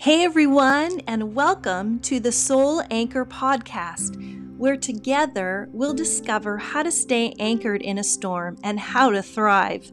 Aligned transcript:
Hey 0.00 0.24
everyone, 0.24 1.02
and 1.06 1.34
welcome 1.34 1.98
to 1.98 2.20
the 2.20 2.32
Soul 2.32 2.82
Anchor 2.90 3.26
Podcast, 3.26 4.16
where 4.56 4.78
together 4.78 5.68
we'll 5.72 5.92
discover 5.92 6.56
how 6.56 6.82
to 6.82 6.90
stay 6.90 7.34
anchored 7.38 7.82
in 7.82 7.98
a 7.98 8.02
storm 8.02 8.56
and 8.64 8.80
how 8.80 9.10
to 9.10 9.22
thrive. 9.22 9.92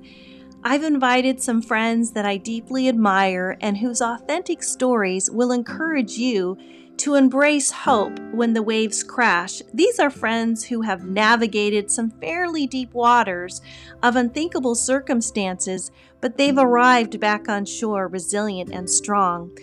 I've 0.63 0.83
invited 0.83 1.41
some 1.41 1.61
friends 1.61 2.11
that 2.11 2.25
I 2.25 2.37
deeply 2.37 2.87
admire 2.87 3.57
and 3.59 3.75
whose 3.75 4.01
authentic 4.01 4.63
stories 4.63 5.29
will 5.29 5.51
encourage 5.51 6.13
you 6.13 6.57
to 6.97 7.13
embrace 7.13 7.69
hope 7.69 8.17
when 8.31 8.53
the 8.53 8.63
waves 8.63 9.03
crash. 9.03 9.61
These 9.73 9.99
are 9.99 10.09
friends 10.09 10.63
who 10.63 10.81
have 10.81 11.05
navigated 11.05 11.91
some 11.91 12.09
fairly 12.09 12.65
deep 12.65 12.93
waters 12.93 13.61
of 14.01 14.15
unthinkable 14.15 14.73
circumstances, 14.73 15.91
but 16.21 16.37
they've 16.37 16.57
arrived 16.57 17.19
back 17.19 17.47
on 17.47 17.65
shore 17.65 18.07
resilient 18.07 18.71
and 18.71 18.89
strong. 18.89 19.55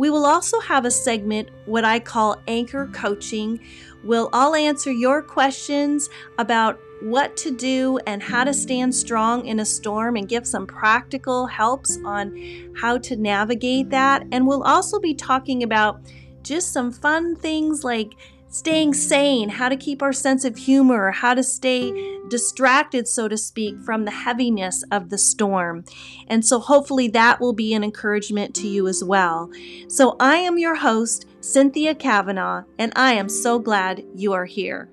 We 0.00 0.08
will 0.08 0.24
also 0.24 0.60
have 0.60 0.86
a 0.86 0.90
segment, 0.90 1.50
what 1.66 1.84
I 1.84 2.00
call 2.00 2.40
anchor 2.48 2.86
coaching. 2.86 3.60
We'll 4.02 4.30
all 4.32 4.54
answer 4.54 4.90
your 4.90 5.20
questions 5.20 6.08
about 6.38 6.80
what 7.02 7.36
to 7.36 7.50
do 7.50 7.98
and 8.06 8.22
how 8.22 8.44
to 8.44 8.54
stand 8.54 8.94
strong 8.94 9.44
in 9.44 9.60
a 9.60 9.64
storm 9.66 10.16
and 10.16 10.26
give 10.26 10.46
some 10.46 10.66
practical 10.66 11.46
helps 11.46 11.98
on 12.02 12.72
how 12.80 12.96
to 12.96 13.14
navigate 13.14 13.90
that. 13.90 14.24
And 14.32 14.46
we'll 14.46 14.62
also 14.62 14.98
be 14.98 15.12
talking 15.12 15.64
about 15.64 16.00
just 16.42 16.72
some 16.72 16.90
fun 16.90 17.36
things 17.36 17.84
like 17.84 18.14
staying 18.50 18.92
sane, 18.94 19.48
how 19.48 19.68
to 19.68 19.76
keep 19.76 20.02
our 20.02 20.12
sense 20.12 20.44
of 20.44 20.56
humor, 20.56 21.12
how 21.12 21.34
to 21.34 21.42
stay 21.42 22.18
distracted, 22.28 23.08
so 23.08 23.28
to 23.28 23.36
speak, 23.36 23.78
from 23.80 24.04
the 24.04 24.10
heaviness 24.10 24.84
of 24.90 25.08
the 25.08 25.18
storm. 25.18 25.84
And 26.26 26.44
so, 26.44 26.58
hopefully, 26.58 27.08
that 27.08 27.40
will 27.40 27.52
be 27.52 27.72
an 27.72 27.82
encouragement 27.82 28.54
to 28.56 28.68
you 28.68 28.86
as 28.86 29.02
well. 29.02 29.50
So, 29.88 30.16
I 30.20 30.36
am 30.36 30.58
your 30.58 30.74
host, 30.74 31.26
Cynthia 31.40 31.94
Kavanaugh, 31.94 32.64
and 32.78 32.92
I 32.96 33.14
am 33.14 33.28
so 33.28 33.58
glad 33.58 34.04
you 34.14 34.32
are 34.32 34.44
here. 34.44 34.90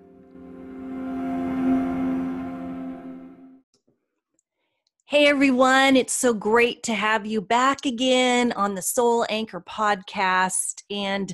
Hey 5.09 5.27
everyone, 5.27 5.95
it's 5.95 6.13
so 6.13 6.33
great 6.33 6.83
to 6.83 6.93
have 6.93 7.25
you 7.25 7.39
back 7.39 7.85
again 7.85 8.51
on 8.51 8.75
the 8.75 8.81
Soul 8.81 9.25
Anchor 9.29 9.61
podcast. 9.61 10.83
And 10.91 11.33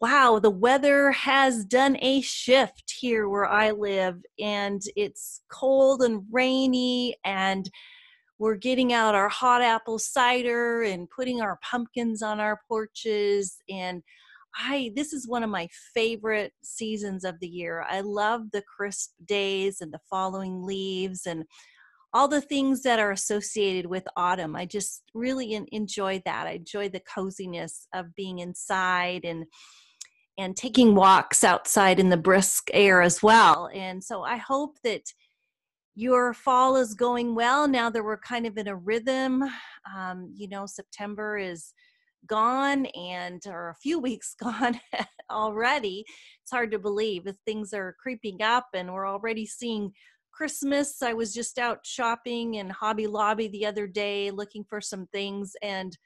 wow, 0.00 0.38
the 0.38 0.50
weather 0.50 1.10
has 1.12 1.64
done 1.64 1.96
a 2.00 2.20
shift 2.20 2.94
here 2.98 3.28
where 3.28 3.46
I 3.46 3.70
live, 3.70 4.22
and 4.38 4.82
it's 4.94 5.40
cold 5.50 6.02
and 6.02 6.22
rainy, 6.30 7.16
and 7.24 7.70
we're 8.38 8.56
getting 8.56 8.92
out 8.92 9.14
our 9.14 9.30
hot 9.30 9.62
apple 9.62 9.98
cider 9.98 10.82
and 10.82 11.08
putting 11.08 11.40
our 11.40 11.58
pumpkins 11.62 12.22
on 12.22 12.40
our 12.40 12.60
porches. 12.68 13.56
And 13.70 14.02
I, 14.58 14.92
this 14.94 15.14
is 15.14 15.26
one 15.26 15.42
of 15.42 15.50
my 15.50 15.68
favorite 15.94 16.52
seasons 16.62 17.24
of 17.24 17.40
the 17.40 17.48
year. 17.48 17.84
I 17.88 18.00
love 18.00 18.50
the 18.52 18.62
crisp 18.62 19.12
days 19.24 19.80
and 19.80 19.92
the 19.92 20.00
following 20.10 20.64
leaves 20.64 21.26
and 21.26 21.44
all 22.12 22.28
the 22.28 22.40
things 22.40 22.82
that 22.82 22.98
are 22.98 23.10
associated 23.10 23.86
with 23.86 24.06
autumn. 24.16 24.56
I 24.56 24.64
just 24.64 25.02
really 25.14 25.58
enjoy 25.72 26.22
that. 26.24 26.46
I 26.46 26.52
enjoy 26.52 26.88
the 26.88 27.00
coziness 27.00 27.88
of 27.94 28.14
being 28.14 28.38
inside 28.38 29.24
and 29.24 29.44
and 30.38 30.56
taking 30.56 30.94
walks 30.94 31.42
outside 31.42 31.98
in 31.98 32.10
the 32.10 32.16
brisk 32.16 32.68
air 32.72 33.02
as 33.02 33.22
well. 33.22 33.70
And 33.74 34.02
so 34.02 34.22
I 34.22 34.36
hope 34.36 34.78
that 34.84 35.02
your 35.94 36.34
fall 36.34 36.76
is 36.76 36.94
going 36.94 37.34
well 37.34 37.66
now 37.66 37.88
that 37.88 38.04
we're 38.04 38.18
kind 38.18 38.46
of 38.46 38.58
in 38.58 38.68
a 38.68 38.76
rhythm. 38.76 39.42
Um, 39.96 40.30
you 40.34 40.48
know, 40.48 40.66
September 40.66 41.38
is 41.38 41.72
gone 42.26 42.86
and 42.86 43.42
or 43.46 43.70
a 43.70 43.74
few 43.76 43.98
weeks 44.00 44.34
gone 44.34 44.78
already. 45.30 46.04
It's 46.42 46.50
hard 46.50 46.70
to 46.72 46.78
believe 46.78 47.26
if 47.26 47.36
things 47.46 47.72
are 47.72 47.96
creeping 48.00 48.42
up 48.42 48.66
and 48.74 48.92
we're 48.92 49.08
already 49.08 49.46
seeing 49.46 49.92
Christmas. 50.32 51.00
I 51.00 51.14
was 51.14 51.32
just 51.32 51.58
out 51.58 51.78
shopping 51.84 52.54
in 52.54 52.68
Hobby 52.68 53.06
Lobby 53.06 53.48
the 53.48 53.64
other 53.64 53.86
day 53.86 54.30
looking 54.30 54.64
for 54.68 54.82
some 54.82 55.06
things 55.06 55.54
and 55.62 55.96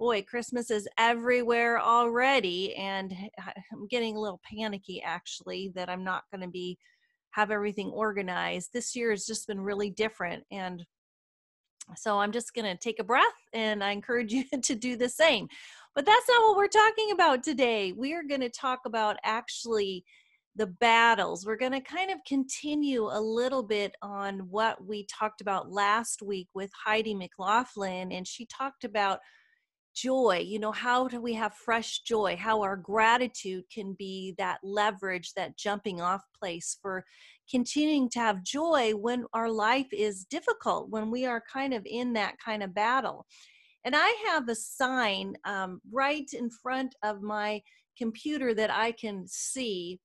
boy, 0.00 0.22
Christmas 0.22 0.70
is 0.70 0.88
everywhere 0.96 1.78
already 1.78 2.74
and 2.74 3.14
I'm 3.46 3.86
getting 3.86 4.16
a 4.16 4.20
little 4.20 4.40
panicky 4.50 5.02
actually 5.02 5.72
that 5.74 5.90
I'm 5.90 6.02
not 6.02 6.24
going 6.32 6.40
to 6.40 6.48
be 6.48 6.78
have 7.32 7.50
everything 7.50 7.90
organized. 7.90 8.70
This 8.72 8.96
year 8.96 9.10
has 9.10 9.26
just 9.26 9.46
been 9.46 9.60
really 9.60 9.90
different 9.90 10.42
and 10.50 10.82
so 11.96 12.18
I'm 12.18 12.32
just 12.32 12.54
going 12.54 12.64
to 12.64 12.80
take 12.80 12.98
a 12.98 13.04
breath 13.04 13.26
and 13.52 13.84
I 13.84 13.90
encourage 13.90 14.32
you 14.32 14.44
to 14.62 14.74
do 14.74 14.96
the 14.96 15.08
same. 15.08 15.48
But 15.94 16.06
that's 16.06 16.28
not 16.30 16.48
what 16.48 16.56
we're 16.56 16.68
talking 16.68 17.10
about 17.12 17.42
today. 17.42 17.92
We 17.92 18.14
are 18.14 18.22
going 18.22 18.40
to 18.40 18.48
talk 18.48 18.80
about 18.86 19.18
actually 19.22 20.02
the 20.56 20.68
battles. 20.68 21.44
We're 21.44 21.56
going 21.56 21.72
to 21.72 21.80
kind 21.80 22.10
of 22.10 22.18
continue 22.26 23.04
a 23.04 23.20
little 23.20 23.62
bit 23.62 23.94
on 24.00 24.38
what 24.48 24.82
we 24.82 25.04
talked 25.06 25.42
about 25.42 25.70
last 25.70 26.22
week 26.22 26.48
with 26.54 26.70
Heidi 26.84 27.14
McLaughlin, 27.14 28.12
and 28.12 28.26
she 28.26 28.46
talked 28.46 28.84
about 28.84 29.20
joy. 29.94 30.42
You 30.44 30.58
know, 30.58 30.72
how 30.72 31.08
do 31.08 31.20
we 31.20 31.34
have 31.34 31.54
fresh 31.54 32.00
joy? 32.00 32.36
How 32.36 32.62
our 32.62 32.76
gratitude 32.76 33.64
can 33.72 33.94
be 33.98 34.34
that 34.38 34.58
leverage, 34.62 35.32
that 35.34 35.56
jumping 35.56 36.00
off 36.00 36.22
place 36.38 36.78
for 36.80 37.04
continuing 37.50 38.08
to 38.10 38.18
have 38.20 38.42
joy 38.42 38.92
when 38.92 39.26
our 39.32 39.50
life 39.50 39.88
is 39.92 40.24
difficult, 40.24 40.90
when 40.90 41.10
we 41.10 41.26
are 41.26 41.42
kind 41.52 41.74
of 41.74 41.82
in 41.86 42.12
that 42.14 42.36
kind 42.44 42.62
of 42.62 42.74
battle. 42.74 43.26
And 43.84 43.94
I 43.96 44.08
have 44.28 44.48
a 44.48 44.54
sign 44.54 45.34
um, 45.44 45.80
right 45.90 46.28
in 46.32 46.50
front 46.50 46.94
of 47.02 47.22
my 47.22 47.62
computer 47.96 48.54
that 48.54 48.70
I 48.70 48.92
can 48.92 49.26
see 49.26 50.00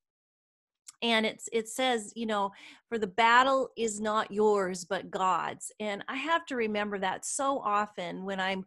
and 1.02 1.26
it's 1.26 1.48
it 1.52 1.68
says 1.68 2.12
you 2.16 2.26
know 2.26 2.52
for 2.88 2.98
the 2.98 3.08
battle 3.08 3.70
is 3.78 4.00
not 4.00 4.32
yours 4.32 4.86
but 4.86 5.12
god's 5.12 5.72
and 5.80 6.04
i 6.08 6.16
have 6.16 6.46
to 6.46 6.56
remember 6.56 6.98
that 6.98 7.26
so 7.26 7.60
often 7.60 8.24
when 8.24 8.40
i'm 8.40 8.64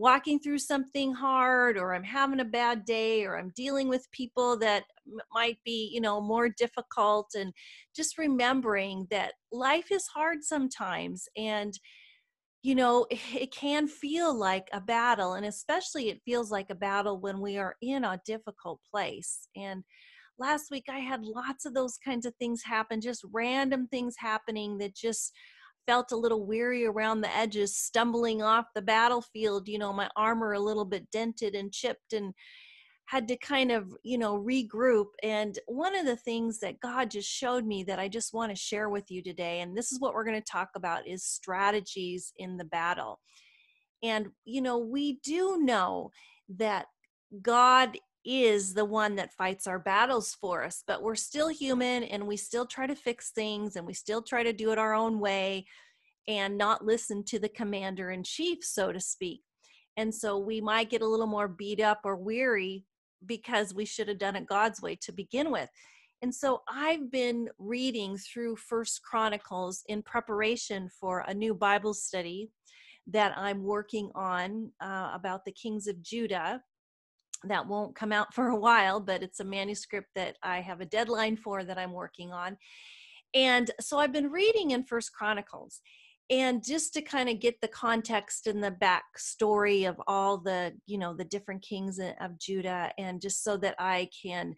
walking 0.00 0.40
through 0.40 0.58
something 0.58 1.12
hard 1.12 1.76
or 1.76 1.94
i'm 1.94 2.02
having 2.02 2.40
a 2.40 2.44
bad 2.44 2.86
day 2.86 3.22
or 3.26 3.36
i'm 3.36 3.52
dealing 3.54 3.86
with 3.86 4.10
people 4.12 4.58
that 4.58 4.84
might 5.30 5.58
be 5.62 5.90
you 5.92 6.00
know 6.00 6.22
more 6.22 6.48
difficult 6.48 7.30
and 7.36 7.52
just 7.94 8.16
remembering 8.16 9.06
that 9.10 9.34
life 9.52 9.92
is 9.92 10.06
hard 10.06 10.42
sometimes 10.42 11.28
and 11.36 11.78
you 12.62 12.74
know 12.74 13.06
it 13.10 13.52
can 13.52 13.86
feel 13.86 14.34
like 14.34 14.68
a 14.72 14.80
battle 14.80 15.34
and 15.34 15.44
especially 15.44 16.08
it 16.08 16.22
feels 16.24 16.50
like 16.50 16.70
a 16.70 16.74
battle 16.74 17.20
when 17.20 17.38
we 17.38 17.58
are 17.58 17.76
in 17.82 18.02
a 18.02 18.20
difficult 18.24 18.80
place 18.90 19.48
and 19.54 19.84
last 20.38 20.70
week 20.70 20.86
I 20.90 21.00
had 21.00 21.22
lots 21.22 21.66
of 21.66 21.74
those 21.74 21.98
kinds 22.02 22.24
of 22.24 22.34
things 22.36 22.62
happen, 22.64 23.02
just 23.02 23.24
random 23.30 23.86
things 23.86 24.14
happening 24.18 24.78
that 24.78 24.96
just 24.96 25.32
felt 25.90 26.12
a 26.12 26.16
little 26.16 26.46
weary 26.46 26.86
around 26.86 27.20
the 27.20 27.36
edges, 27.36 27.76
stumbling 27.76 28.40
off 28.40 28.66
the 28.76 28.82
battlefield, 28.82 29.66
you 29.66 29.76
know, 29.76 29.92
my 29.92 30.08
armor 30.14 30.52
a 30.52 30.60
little 30.60 30.84
bit 30.84 31.10
dented 31.10 31.56
and 31.56 31.72
chipped 31.72 32.12
and 32.12 32.32
had 33.06 33.26
to 33.26 33.36
kind 33.38 33.72
of, 33.72 33.92
you 34.04 34.16
know, 34.16 34.38
regroup. 34.38 35.06
And 35.24 35.58
one 35.66 35.96
of 35.96 36.06
the 36.06 36.14
things 36.14 36.60
that 36.60 36.78
God 36.78 37.10
just 37.10 37.28
showed 37.28 37.66
me 37.66 37.82
that 37.82 37.98
I 37.98 38.06
just 38.06 38.32
want 38.32 38.52
to 38.52 38.56
share 38.56 38.88
with 38.88 39.10
you 39.10 39.20
today, 39.20 39.62
and 39.62 39.76
this 39.76 39.90
is 39.90 39.98
what 39.98 40.14
we're 40.14 40.24
going 40.24 40.40
to 40.40 40.52
talk 40.52 40.68
about, 40.76 41.08
is 41.08 41.24
strategies 41.24 42.32
in 42.38 42.56
the 42.56 42.66
battle. 42.66 43.18
And, 44.00 44.28
you 44.44 44.62
know, 44.62 44.78
we 44.78 45.18
do 45.24 45.58
know 45.60 46.12
that 46.56 46.86
God 47.42 47.98
is 48.24 48.74
the 48.74 48.84
one 48.84 49.16
that 49.16 49.32
fights 49.32 49.66
our 49.66 49.78
battles 49.78 50.36
for 50.40 50.64
us. 50.64 50.82
But 50.86 51.02
we're 51.02 51.14
still 51.14 51.48
human 51.48 52.04
and 52.04 52.26
we 52.26 52.36
still 52.36 52.66
try 52.66 52.86
to 52.86 52.94
fix 52.94 53.30
things 53.30 53.76
and 53.76 53.86
we 53.86 53.94
still 53.94 54.22
try 54.22 54.42
to 54.42 54.52
do 54.52 54.72
it 54.72 54.78
our 54.78 54.94
own 54.94 55.20
way 55.20 55.66
and 56.28 56.58
not 56.58 56.84
listen 56.84 57.24
to 57.24 57.38
the 57.38 57.48
commander 57.48 58.10
in 58.10 58.22
chief, 58.22 58.58
so 58.62 58.92
to 58.92 59.00
speak. 59.00 59.42
And 59.96 60.14
so 60.14 60.38
we 60.38 60.60
might 60.60 60.90
get 60.90 61.02
a 61.02 61.06
little 61.06 61.26
more 61.26 61.48
beat 61.48 61.80
up 61.80 62.00
or 62.04 62.16
weary 62.16 62.84
because 63.26 63.74
we 63.74 63.84
should 63.84 64.08
have 64.08 64.18
done 64.18 64.36
it 64.36 64.46
God's 64.46 64.80
way 64.80 64.96
to 65.02 65.12
begin 65.12 65.50
with. 65.50 65.68
And 66.22 66.34
so 66.34 66.62
I've 66.68 67.10
been 67.10 67.48
reading 67.58 68.16
through 68.18 68.56
First 68.56 69.02
Chronicles 69.02 69.82
in 69.88 70.02
preparation 70.02 70.90
for 71.00 71.20
a 71.20 71.34
new 71.34 71.54
Bible 71.54 71.94
study 71.94 72.50
that 73.06 73.36
I'm 73.36 73.62
working 73.62 74.10
on 74.14 74.70
uh, 74.80 75.10
about 75.14 75.44
the 75.44 75.52
kings 75.52 75.86
of 75.86 76.02
Judah 76.02 76.62
that 77.44 77.66
won't 77.66 77.94
come 77.94 78.12
out 78.12 78.34
for 78.34 78.48
a 78.48 78.56
while, 78.56 79.00
but 79.00 79.22
it's 79.22 79.40
a 79.40 79.44
manuscript 79.44 80.08
that 80.14 80.36
I 80.42 80.60
have 80.60 80.80
a 80.80 80.86
deadline 80.86 81.36
for 81.36 81.64
that 81.64 81.78
I'm 81.78 81.92
working 81.92 82.32
on. 82.32 82.56
And 83.34 83.70
so 83.80 83.98
I've 83.98 84.12
been 84.12 84.30
reading 84.30 84.72
in 84.72 84.84
First 84.84 85.12
Chronicles. 85.12 85.80
And 86.30 86.64
just 86.64 86.94
to 86.94 87.02
kind 87.02 87.28
of 87.28 87.40
get 87.40 87.60
the 87.60 87.68
context 87.68 88.46
and 88.46 88.62
the 88.62 88.70
backstory 88.70 89.88
of 89.88 90.00
all 90.06 90.38
the, 90.38 90.72
you 90.86 90.96
know, 90.96 91.12
the 91.12 91.24
different 91.24 91.60
kings 91.60 91.98
of 91.98 92.38
Judah, 92.38 92.92
and 92.98 93.20
just 93.20 93.42
so 93.42 93.56
that 93.56 93.74
I 93.80 94.08
can, 94.22 94.54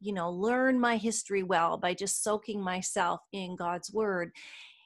you 0.00 0.12
know, 0.12 0.32
learn 0.32 0.80
my 0.80 0.96
history 0.96 1.44
well 1.44 1.76
by 1.76 1.94
just 1.94 2.24
soaking 2.24 2.60
myself 2.60 3.20
in 3.32 3.54
God's 3.54 3.92
word. 3.92 4.32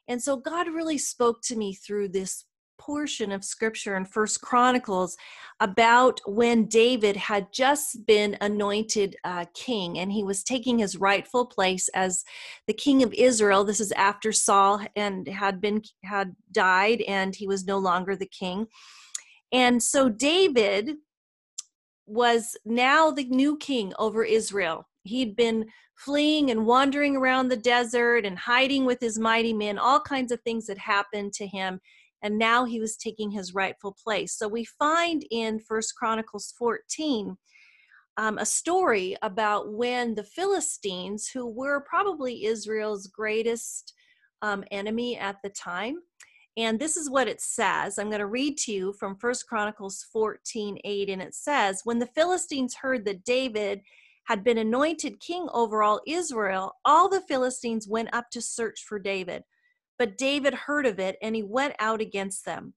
And 0.09 0.23
so 0.23 0.37
God 0.37 0.69
really 0.69 0.99
spoke 0.99 1.41
to 1.45 1.57
me 1.57 1.73
through 1.73 2.11
this 2.11 2.45
portion 2.79 3.33
of 3.33 3.45
scripture 3.45 3.97
in 3.97 4.05
first 4.05 4.41
chronicles 4.41 5.17
about 5.61 6.21
when 6.27 6.67
david 6.67 7.17
had 7.17 7.47
just 7.53 8.07
been 8.07 8.37
anointed 8.41 9.17
uh, 9.25 9.45
king 9.55 9.99
and 9.99 10.13
he 10.13 10.23
was 10.23 10.43
taking 10.43 10.79
his 10.79 10.97
rightful 10.97 11.47
place 11.47 11.89
as 11.95 12.25
the 12.67 12.73
king 12.73 13.03
of 13.03 13.13
israel. 13.15 13.65
This 13.65 13.81
is 13.81 13.93
after 13.93 14.33
saul 14.33 14.81
and 14.95 15.27
had 15.29 15.61
been 15.61 15.83
had 16.05 16.35
died 16.53 17.03
and 17.03 17.35
he 17.35 17.47
was 17.47 17.67
no 17.67 17.79
longer 17.79 18.17
the 18.17 18.27
king. 18.27 18.67
And 19.53 19.83
so 19.83 20.09
david 20.09 20.97
was 22.07 22.57
now 22.65 23.11
the 23.11 23.25
new 23.25 23.57
king 23.57 23.93
over 23.99 24.25
israel. 24.25 24.89
He'd 25.03 25.37
been 25.37 25.67
fleeing 25.97 26.51
and 26.51 26.67
wandering 26.67 27.17
around 27.17 27.49
the 27.49 27.57
desert 27.57 28.27
and 28.27 28.39
hiding 28.39 28.85
with 28.85 29.01
his 29.01 29.19
mighty 29.19 29.53
men 29.53 29.79
all 29.79 30.01
kinds 30.01 30.31
of 30.31 30.41
things 30.43 30.67
that 30.67 30.79
happened 30.79 31.33
to 31.33 31.47
him 31.47 31.81
and 32.27 32.39
now 32.39 32.65
he 32.65 32.81
was 32.81 32.97
taking 32.97 33.31
his 33.31 33.55
rightful 33.55 33.97
place. 34.03 34.37
So 34.37 34.49
we 34.49 34.65
find 34.65 35.25
in 35.31 35.61
First 35.61 35.95
Chronicles 35.95 36.53
14 36.59 37.37
um, 38.17 38.39
a 38.39 38.45
story 38.45 39.17
about 39.23 39.73
when 39.73 40.17
the 40.17 40.25
Philistines, 40.25 41.29
who 41.29 41.47
were 41.47 41.85
probably 41.89 42.47
Israel's 42.47 43.07
greatest 43.07 43.95
um, 44.43 44.65
enemy 44.73 45.17
at 45.17 45.37
the 45.45 45.51
time, 45.51 45.99
and 46.57 46.81
this 46.81 46.97
is 46.97 47.09
what 47.09 47.29
it 47.29 47.41
says. 47.41 47.97
I'm 47.97 48.09
going 48.09 48.19
to 48.19 48.27
read 48.27 48.57
to 48.59 48.73
you 48.73 48.93
from 48.95 49.17
First 49.19 49.47
Chronicles 49.47 50.05
14 50.13 50.79
8, 50.83 51.09
and 51.11 51.23
it 51.23 51.35
says, 51.35 51.83
When 51.85 52.01
the 52.01 52.09
Philistines 52.09 52.75
heard 52.75 53.05
that 53.05 53.25
David 53.25 53.83
had 54.25 54.43
been 54.43 54.59
anointed 54.59 55.21
king 55.21 55.47
over 55.53 55.85
all 55.85 56.01
Israel, 56.09 56.73
all 56.85 57.09
the 57.09 57.21
Philistines 57.21 57.87
went 57.87 58.13
up 58.13 58.31
to 58.33 58.41
search 58.41 58.83
for 58.89 58.99
David. 58.99 59.45
But 59.99 60.19
David 60.19 60.55
heard 60.55 60.87
of 60.87 60.99
it 60.99 61.17
and 61.23 61.35
he 61.35 61.43
went 61.43 61.75
out 61.79 62.01
against 62.01 62.45
them. 62.45 62.75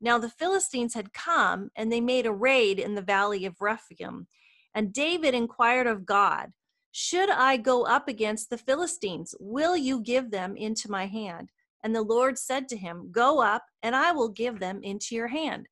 Now 0.00 0.18
the 0.18 0.28
Philistines 0.28 0.94
had 0.94 1.12
come 1.12 1.70
and 1.76 1.90
they 1.90 2.00
made 2.00 2.26
a 2.26 2.32
raid 2.32 2.78
in 2.78 2.94
the 2.94 3.02
valley 3.02 3.44
of 3.44 3.60
Rephaim. 3.60 4.26
And 4.74 4.92
David 4.92 5.34
inquired 5.34 5.86
of 5.86 6.06
God, 6.06 6.52
Should 6.92 7.30
I 7.30 7.56
go 7.56 7.84
up 7.84 8.08
against 8.08 8.50
the 8.50 8.58
Philistines? 8.58 9.34
Will 9.40 9.76
you 9.76 10.00
give 10.00 10.30
them 10.30 10.56
into 10.56 10.90
my 10.90 11.06
hand? 11.06 11.50
And 11.82 11.94
the 11.94 12.02
Lord 12.02 12.38
said 12.38 12.68
to 12.68 12.76
him, 12.76 13.10
Go 13.10 13.40
up, 13.40 13.64
and 13.82 13.96
I 13.96 14.12
will 14.12 14.28
give 14.28 14.60
them 14.60 14.80
into 14.82 15.14
your 15.14 15.28
hand. 15.28 15.68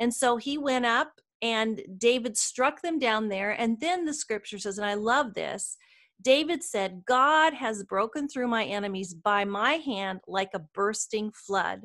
And 0.00 0.12
so 0.14 0.36
he 0.36 0.56
went 0.56 0.86
up, 0.86 1.20
and 1.42 1.82
David 1.98 2.36
struck 2.38 2.82
them 2.82 2.98
down 2.98 3.28
there. 3.28 3.50
And 3.50 3.80
then 3.80 4.04
the 4.04 4.14
scripture 4.14 4.58
says, 4.58 4.78
and 4.78 4.86
I 4.86 4.94
love 4.94 5.34
this 5.34 5.76
David 6.22 6.62
said, 6.62 7.04
God 7.06 7.54
has 7.54 7.84
broken 7.84 8.28
through 8.28 8.48
my 8.48 8.64
enemies 8.64 9.14
by 9.14 9.44
my 9.44 9.74
hand 9.74 10.20
like 10.26 10.50
a 10.54 10.64
bursting 10.74 11.32
flood. 11.32 11.82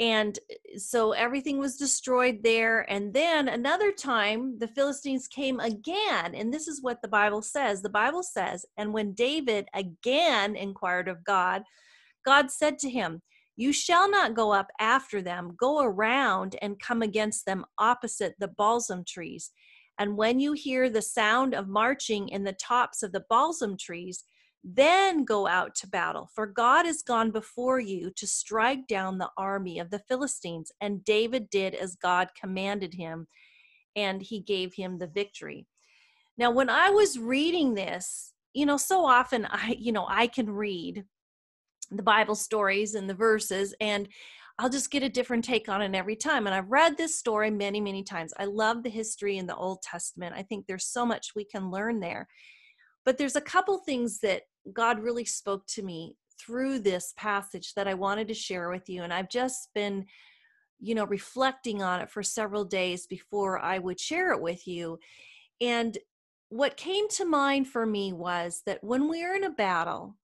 And 0.00 0.38
uh, 0.50 0.78
so 0.78 1.12
everything 1.12 1.58
was 1.58 1.76
destroyed 1.76 2.40
there. 2.42 2.90
And 2.90 3.14
then 3.14 3.48
another 3.48 3.92
time, 3.92 4.58
the 4.58 4.68
Philistines 4.68 5.28
came 5.28 5.60
again. 5.60 6.34
And 6.34 6.52
this 6.52 6.66
is 6.66 6.82
what 6.82 7.00
the 7.02 7.08
Bible 7.08 7.42
says 7.42 7.82
the 7.82 7.88
Bible 7.88 8.22
says, 8.22 8.66
and 8.76 8.92
when 8.92 9.12
David 9.12 9.66
again 9.74 10.56
inquired 10.56 11.08
of 11.08 11.24
God, 11.24 11.62
God 12.24 12.50
said 12.50 12.78
to 12.80 12.90
him, 12.90 13.22
You 13.56 13.72
shall 13.72 14.10
not 14.10 14.34
go 14.34 14.52
up 14.52 14.68
after 14.80 15.22
them, 15.22 15.54
go 15.56 15.82
around 15.82 16.56
and 16.62 16.80
come 16.80 17.02
against 17.02 17.46
them 17.46 17.64
opposite 17.78 18.34
the 18.38 18.48
balsam 18.48 19.04
trees. 19.06 19.50
And 19.98 20.16
when 20.16 20.40
you 20.40 20.52
hear 20.52 20.88
the 20.88 21.02
sound 21.02 21.54
of 21.54 21.68
marching 21.68 22.28
in 22.28 22.44
the 22.44 22.54
tops 22.54 23.02
of 23.02 23.12
the 23.12 23.24
balsam 23.28 23.76
trees, 23.76 24.24
then 24.64 25.24
go 25.24 25.46
out 25.46 25.74
to 25.74 25.88
battle, 25.88 26.30
for 26.34 26.46
God 26.46 26.86
has 26.86 27.02
gone 27.02 27.30
before 27.30 27.80
you 27.80 28.12
to 28.16 28.26
strike 28.26 28.86
down 28.86 29.18
the 29.18 29.30
army 29.36 29.78
of 29.80 29.90
the 29.90 29.98
Philistines. 30.08 30.70
And 30.80 31.04
David 31.04 31.50
did 31.50 31.74
as 31.74 31.96
God 31.96 32.28
commanded 32.40 32.94
him, 32.94 33.26
and 33.96 34.22
he 34.22 34.40
gave 34.40 34.74
him 34.74 34.98
the 34.98 35.08
victory. 35.08 35.66
Now, 36.38 36.50
when 36.50 36.70
I 36.70 36.90
was 36.90 37.18
reading 37.18 37.74
this, 37.74 38.32
you 38.54 38.64
know, 38.64 38.76
so 38.76 39.04
often 39.04 39.46
I, 39.50 39.76
you 39.78 39.92
know, 39.92 40.06
I 40.08 40.26
can 40.26 40.48
read 40.48 41.04
the 41.90 42.02
Bible 42.02 42.36
stories 42.36 42.94
and 42.94 43.10
the 43.10 43.14
verses, 43.14 43.74
and 43.80 44.08
I'll 44.62 44.68
just 44.70 44.92
get 44.92 45.02
a 45.02 45.08
different 45.08 45.44
take 45.44 45.68
on 45.68 45.82
it 45.82 45.92
every 45.92 46.14
time. 46.14 46.46
And 46.46 46.54
I've 46.54 46.70
read 46.70 46.96
this 46.96 47.18
story 47.18 47.50
many, 47.50 47.80
many 47.80 48.04
times. 48.04 48.32
I 48.38 48.44
love 48.44 48.84
the 48.84 48.90
history 48.90 49.38
in 49.38 49.48
the 49.48 49.56
Old 49.56 49.82
Testament. 49.82 50.36
I 50.36 50.44
think 50.44 50.68
there's 50.68 50.86
so 50.86 51.04
much 51.04 51.32
we 51.34 51.44
can 51.44 51.68
learn 51.68 51.98
there. 51.98 52.28
But 53.04 53.18
there's 53.18 53.34
a 53.34 53.40
couple 53.40 53.78
things 53.78 54.20
that 54.20 54.42
God 54.72 55.00
really 55.00 55.24
spoke 55.24 55.66
to 55.70 55.82
me 55.82 56.14
through 56.40 56.78
this 56.78 57.12
passage 57.16 57.74
that 57.74 57.88
I 57.88 57.94
wanted 57.94 58.28
to 58.28 58.34
share 58.34 58.70
with 58.70 58.88
you. 58.88 59.02
And 59.02 59.12
I've 59.12 59.28
just 59.28 59.68
been, 59.74 60.06
you 60.78 60.94
know, 60.94 61.06
reflecting 61.06 61.82
on 61.82 62.00
it 62.00 62.08
for 62.08 62.22
several 62.22 62.64
days 62.64 63.08
before 63.08 63.58
I 63.58 63.80
would 63.80 63.98
share 63.98 64.30
it 64.30 64.40
with 64.40 64.68
you. 64.68 65.00
And 65.60 65.98
what 66.50 66.76
came 66.76 67.08
to 67.08 67.24
mind 67.24 67.66
for 67.66 67.84
me 67.84 68.12
was 68.12 68.62
that 68.66 68.84
when 68.84 69.08
we're 69.08 69.34
in 69.34 69.42
a 69.42 69.50
battle, 69.50 70.14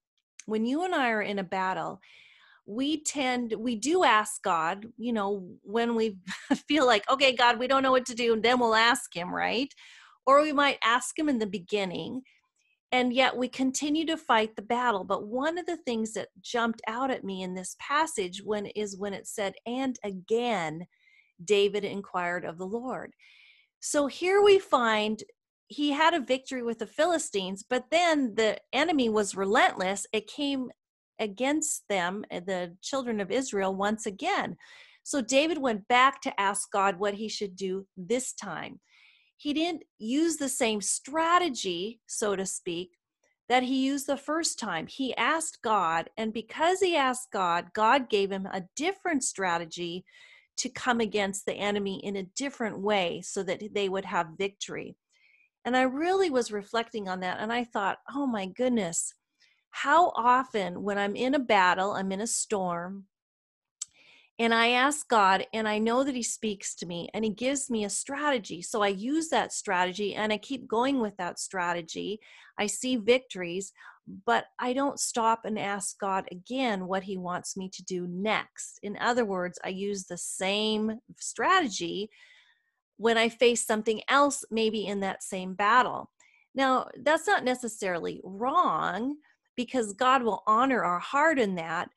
when 0.46 0.64
you 0.64 0.84
and 0.84 0.94
I 0.94 1.10
are 1.10 1.22
in 1.22 1.40
a 1.40 1.44
battle, 1.44 2.00
we 2.68 3.02
tend 3.02 3.54
we 3.58 3.74
do 3.74 4.04
ask 4.04 4.42
god 4.42 4.84
you 4.98 5.10
know 5.10 5.48
when 5.62 5.96
we 5.96 6.18
feel 6.68 6.84
like 6.84 7.10
okay 7.10 7.34
god 7.34 7.58
we 7.58 7.66
don't 7.66 7.82
know 7.82 7.90
what 7.90 8.04
to 8.04 8.14
do 8.14 8.34
and 8.34 8.42
then 8.42 8.60
we'll 8.60 8.74
ask 8.74 9.16
him 9.16 9.34
right? 9.34 9.72
Or 10.26 10.42
we 10.42 10.52
might 10.52 10.78
ask 10.84 11.18
him 11.18 11.30
in 11.30 11.38
the 11.38 11.46
beginning 11.46 12.20
and 12.92 13.14
yet 13.14 13.34
we 13.34 13.48
continue 13.48 14.04
to 14.06 14.16
fight 14.18 14.54
the 14.54 14.62
battle. 14.62 15.04
But 15.04 15.26
one 15.26 15.56
of 15.56 15.64
the 15.64 15.78
things 15.78 16.12
that 16.12 16.28
jumped 16.42 16.82
out 16.86 17.10
at 17.10 17.24
me 17.24 17.42
in 17.42 17.54
this 17.54 17.76
passage 17.78 18.42
when 18.44 18.66
is 18.66 18.98
when 18.98 19.14
it 19.14 19.26
said 19.26 19.54
and 19.66 19.98
again 20.04 20.86
david 21.42 21.84
inquired 21.84 22.44
of 22.44 22.58
the 22.58 22.66
lord. 22.66 23.14
So 23.80 24.08
here 24.08 24.42
we 24.42 24.58
find 24.58 25.22
he 25.68 25.92
had 25.92 26.12
a 26.12 26.20
victory 26.20 26.62
with 26.62 26.80
the 26.80 26.86
philistines 26.86 27.64
but 27.66 27.84
then 27.90 28.34
the 28.34 28.58
enemy 28.74 29.08
was 29.08 29.34
relentless. 29.34 30.06
It 30.12 30.26
came 30.26 30.70
against 31.18 31.84
them, 31.88 32.24
eh, 32.30 32.40
the 32.40 32.76
children 32.82 33.20
of 33.20 33.30
Israel, 33.30 33.74
once 33.74 34.06
again. 34.06 34.56
So 35.02 35.20
David 35.20 35.58
went 35.58 35.88
back 35.88 36.20
to 36.22 36.40
ask 36.40 36.70
God 36.70 36.98
what 36.98 37.14
he 37.14 37.28
should 37.28 37.56
do 37.56 37.86
this 37.96 38.32
time. 38.32 38.80
He 39.36 39.54
didn't 39.54 39.84
use 39.98 40.36
the 40.36 40.48
same 40.48 40.80
strategy, 40.80 42.00
so 42.06 42.36
to 42.36 42.44
speak, 42.44 42.90
that 43.48 43.62
he 43.62 43.86
used 43.86 44.06
the 44.06 44.16
first 44.16 44.58
time. 44.58 44.86
He 44.86 45.16
asked 45.16 45.62
God, 45.62 46.10
and 46.16 46.32
because 46.32 46.80
he 46.80 46.96
asked 46.96 47.30
God, 47.32 47.68
God 47.72 48.10
gave 48.10 48.30
him 48.30 48.46
a 48.46 48.64
different 48.76 49.24
strategy 49.24 50.04
to 50.58 50.68
come 50.68 51.00
against 51.00 51.46
the 51.46 51.54
enemy 51.54 52.04
in 52.04 52.16
a 52.16 52.28
different 52.36 52.80
way 52.80 53.22
so 53.24 53.42
that 53.44 53.62
they 53.72 53.88
would 53.88 54.04
have 54.04 54.36
victory. 54.36 54.96
And 55.64 55.76
I 55.76 55.82
really 55.82 56.30
was 56.30 56.52
reflecting 56.52 57.08
on 57.08 57.20
that, 57.20 57.38
and 57.40 57.52
I 57.52 57.64
thought, 57.64 57.98
oh 58.14 58.26
my 58.26 58.46
goodness, 58.46 59.14
how 59.70 60.12
often 60.16 60.82
when 60.82 60.98
I'm 60.98 61.16
in 61.16 61.34
a 61.34 61.38
battle, 61.38 61.92
I'm 61.92 62.12
in 62.12 62.20
a 62.20 62.26
storm, 62.26 63.04
and 64.40 64.54
I 64.54 64.68
ask 64.70 65.08
God, 65.08 65.44
and 65.52 65.66
I 65.66 65.78
know 65.78 66.04
that 66.04 66.14
He 66.14 66.22
speaks 66.22 66.74
to 66.76 66.86
me 66.86 67.08
and 67.12 67.24
He 67.24 67.30
gives 67.30 67.68
me 67.70 67.84
a 67.84 67.90
strategy. 67.90 68.62
So 68.62 68.82
I 68.82 68.88
use 68.88 69.28
that 69.30 69.52
strategy 69.52 70.14
and 70.14 70.32
I 70.32 70.38
keep 70.38 70.68
going 70.68 71.00
with 71.00 71.16
that 71.16 71.40
strategy. 71.40 72.20
I 72.56 72.66
see 72.66 72.96
victories, 72.96 73.72
but 74.24 74.44
I 74.60 74.72
don't 74.74 75.00
stop 75.00 75.44
and 75.44 75.58
ask 75.58 75.98
God 75.98 76.28
again 76.30 76.86
what 76.86 77.02
He 77.02 77.16
wants 77.16 77.56
me 77.56 77.68
to 77.70 77.82
do 77.82 78.06
next. 78.06 78.78
In 78.84 78.96
other 78.98 79.24
words, 79.24 79.58
I 79.64 79.70
use 79.70 80.04
the 80.04 80.16
same 80.16 81.00
strategy 81.18 82.08
when 82.96 83.18
I 83.18 83.28
face 83.28 83.66
something 83.66 84.02
else, 84.08 84.44
maybe 84.52 84.86
in 84.86 85.00
that 85.00 85.24
same 85.24 85.54
battle. 85.54 86.10
Now, 86.54 86.88
that's 87.02 87.26
not 87.26 87.44
necessarily 87.44 88.20
wrong 88.22 89.16
because 89.58 89.92
God 89.92 90.22
will 90.22 90.44
honor 90.46 90.84
our 90.84 91.00
heart 91.00 91.36
in 91.36 91.56
that. 91.56 91.90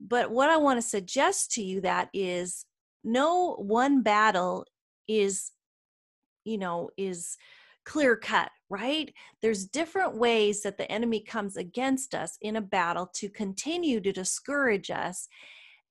But 0.00 0.30
what 0.30 0.48
I 0.48 0.58
want 0.58 0.78
to 0.78 0.88
suggest 0.88 1.50
to 1.54 1.62
you 1.62 1.80
that 1.80 2.08
is 2.14 2.64
no 3.02 3.56
one 3.56 4.02
battle 4.02 4.64
is 5.08 5.50
you 6.44 6.56
know 6.56 6.88
is 6.96 7.36
clear 7.84 8.14
cut 8.14 8.50
right 8.68 9.12
there's 9.42 9.66
different 9.66 10.14
ways 10.16 10.62
that 10.62 10.78
the 10.78 10.90
enemy 10.92 11.18
comes 11.18 11.56
against 11.56 12.14
us 12.14 12.38
in 12.40 12.56
a 12.56 12.60
battle 12.60 13.10
to 13.14 13.28
continue 13.28 14.00
to 14.00 14.12
discourage 14.12 14.90
us 14.90 15.28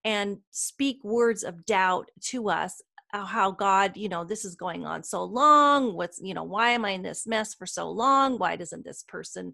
and 0.05 0.37
speak 0.51 1.03
words 1.03 1.43
of 1.43 1.65
doubt 1.65 2.09
to 2.21 2.49
us 2.49 2.81
uh, 3.13 3.25
how 3.25 3.51
God, 3.51 3.97
you 3.97 4.07
know, 4.07 4.23
this 4.23 4.45
is 4.45 4.55
going 4.55 4.85
on 4.85 5.03
so 5.03 5.23
long. 5.23 5.93
What's, 5.95 6.21
you 6.21 6.33
know, 6.33 6.43
why 6.43 6.71
am 6.71 6.85
I 6.85 6.91
in 6.91 7.01
this 7.01 7.25
mess 7.25 7.53
for 7.53 7.65
so 7.65 7.89
long? 7.89 8.37
Why 8.37 8.55
doesn't 8.55 8.85
this 8.85 9.03
person, 9.03 9.53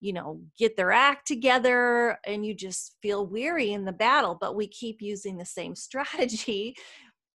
you 0.00 0.12
know, 0.12 0.40
get 0.58 0.76
their 0.76 0.92
act 0.92 1.26
together 1.26 2.18
and 2.26 2.44
you 2.44 2.54
just 2.54 2.96
feel 3.02 3.26
weary 3.26 3.72
in 3.72 3.84
the 3.84 3.92
battle, 3.92 4.36
but 4.40 4.56
we 4.56 4.66
keep 4.66 5.00
using 5.00 5.36
the 5.36 5.44
same 5.44 5.74
strategy. 5.86 6.76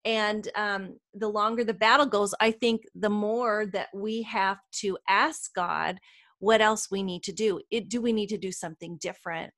And 0.05 0.47
um, 0.55 0.97
the 1.13 1.27
longer 1.27 1.63
the 1.63 1.73
battle 1.73 2.05
goes, 2.05 2.33
I 2.39 2.51
think 2.51 2.83
the 2.95 3.09
more 3.09 3.65
that 3.73 3.89
we 3.93 4.21
have 4.23 4.57
to 4.79 4.97
ask 5.09 5.53
God 5.53 5.97
what 6.39 6.61
else 6.61 6.89
we 6.91 7.03
need 7.03 7.23
to 7.23 7.33
do. 7.33 7.59
It, 7.71 7.89
do 7.89 8.01
we 8.01 8.13
need 8.13 8.29
to 8.29 8.37
do 8.37 8.51
something 8.51 8.97
different? 9.01 9.51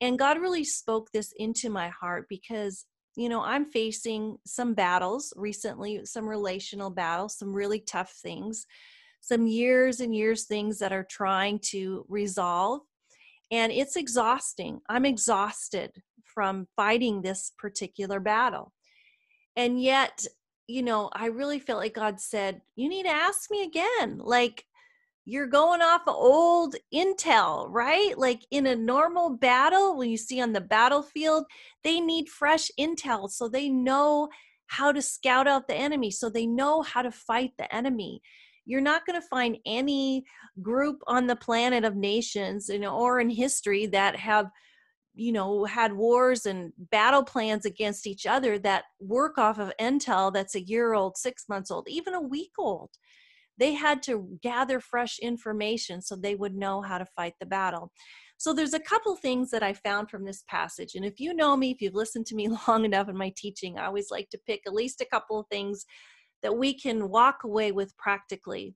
And 0.00 0.18
God 0.18 0.40
really 0.40 0.64
spoke 0.64 1.10
this 1.12 1.32
into 1.36 1.68
my 1.68 1.88
heart 1.88 2.26
because 2.28 2.86
you 3.16 3.28
know, 3.28 3.42
I'm 3.42 3.66
facing 3.66 4.38
some 4.46 4.74
battles 4.74 5.32
recently, 5.36 6.00
some 6.04 6.28
relational 6.28 6.90
battles, 6.90 7.36
some 7.36 7.52
really 7.52 7.80
tough 7.80 8.12
things, 8.22 8.66
some 9.22 9.46
years 9.46 10.00
and 10.00 10.14
years 10.14 10.44
things 10.44 10.78
that 10.80 10.92
are 10.92 11.06
trying 11.08 11.60
to 11.60 12.04
resolve. 12.08 12.80
And 13.50 13.72
it's 13.72 13.96
exhausting. 13.96 14.80
I'm 14.88 15.06
exhausted 15.06 15.92
from 16.24 16.66
fighting 16.76 17.22
this 17.22 17.52
particular 17.58 18.20
battle. 18.20 18.72
And 19.56 19.80
yet, 19.80 20.26
you 20.66 20.82
know, 20.82 21.08
I 21.12 21.26
really 21.26 21.58
felt 21.58 21.80
like 21.80 21.94
God 21.94 22.20
said, 22.20 22.60
You 22.76 22.88
need 22.88 23.04
to 23.04 23.10
ask 23.10 23.50
me 23.50 23.62
again. 23.62 24.18
Like, 24.18 24.64
you're 25.24 25.46
going 25.46 25.82
off 25.82 26.02
of 26.08 26.16
old 26.16 26.74
intel, 26.92 27.66
right? 27.68 28.18
Like 28.18 28.42
in 28.50 28.66
a 28.66 28.74
normal 28.74 29.30
battle, 29.36 29.96
when 29.96 30.10
you 30.10 30.16
see 30.16 30.40
on 30.40 30.52
the 30.52 30.60
battlefield, 30.60 31.44
they 31.84 32.00
need 32.00 32.28
fresh 32.28 32.70
intel 32.78 33.30
so 33.30 33.48
they 33.48 33.68
know 33.68 34.28
how 34.66 34.90
to 34.90 35.00
scout 35.00 35.46
out 35.46 35.68
the 35.68 35.76
enemy, 35.76 36.10
so 36.10 36.28
they 36.28 36.46
know 36.46 36.82
how 36.82 37.02
to 37.02 37.12
fight 37.12 37.52
the 37.56 37.72
enemy. 37.72 38.20
You're 38.64 38.80
not 38.80 39.06
going 39.06 39.20
to 39.20 39.26
find 39.28 39.58
any 39.66 40.24
group 40.60 41.00
on 41.06 41.26
the 41.26 41.36
planet 41.36 41.84
of 41.84 41.96
nations, 41.96 42.68
know, 42.68 42.96
or 42.96 43.20
in 43.20 43.30
history 43.30 43.86
that 43.86 44.16
have 44.16 44.46
you 45.14 45.30
know 45.30 45.66
had 45.66 45.92
wars 45.92 46.46
and 46.46 46.72
battle 46.90 47.22
plans 47.22 47.66
against 47.66 48.06
each 48.06 48.24
other 48.24 48.58
that 48.58 48.84
work 48.98 49.36
off 49.36 49.58
of 49.58 49.70
intel 49.78 50.32
that's 50.32 50.54
a 50.54 50.62
year 50.62 50.94
old 50.94 51.18
six 51.18 51.44
months 51.50 51.70
old 51.70 51.86
even 51.86 52.14
a 52.14 52.20
week 52.20 52.52
old 52.58 52.88
they 53.58 53.74
had 53.74 54.02
to 54.04 54.38
gather 54.42 54.80
fresh 54.80 55.18
information 55.18 56.00
so 56.02 56.16
they 56.16 56.34
would 56.34 56.54
know 56.54 56.82
how 56.82 56.98
to 56.98 57.06
fight 57.06 57.34
the 57.38 57.46
battle. 57.46 57.92
So 58.38 58.52
there's 58.52 58.74
a 58.74 58.80
couple 58.80 59.14
things 59.14 59.50
that 59.50 59.62
I 59.62 59.72
found 59.72 60.10
from 60.10 60.24
this 60.24 60.42
passage. 60.48 60.94
And 60.94 61.04
if 61.04 61.20
you 61.20 61.32
know 61.32 61.56
me, 61.56 61.70
if 61.70 61.80
you've 61.80 61.94
listened 61.94 62.26
to 62.26 62.34
me 62.34 62.48
long 62.68 62.84
enough 62.84 63.08
in 63.08 63.16
my 63.16 63.32
teaching, 63.36 63.78
I 63.78 63.86
always 63.86 64.10
like 64.10 64.30
to 64.30 64.40
pick 64.46 64.62
at 64.66 64.74
least 64.74 65.00
a 65.00 65.06
couple 65.06 65.38
of 65.38 65.46
things 65.48 65.84
that 66.42 66.56
we 66.56 66.74
can 66.74 67.08
walk 67.08 67.44
away 67.44 67.72
with 67.72 67.96
practically. 67.96 68.74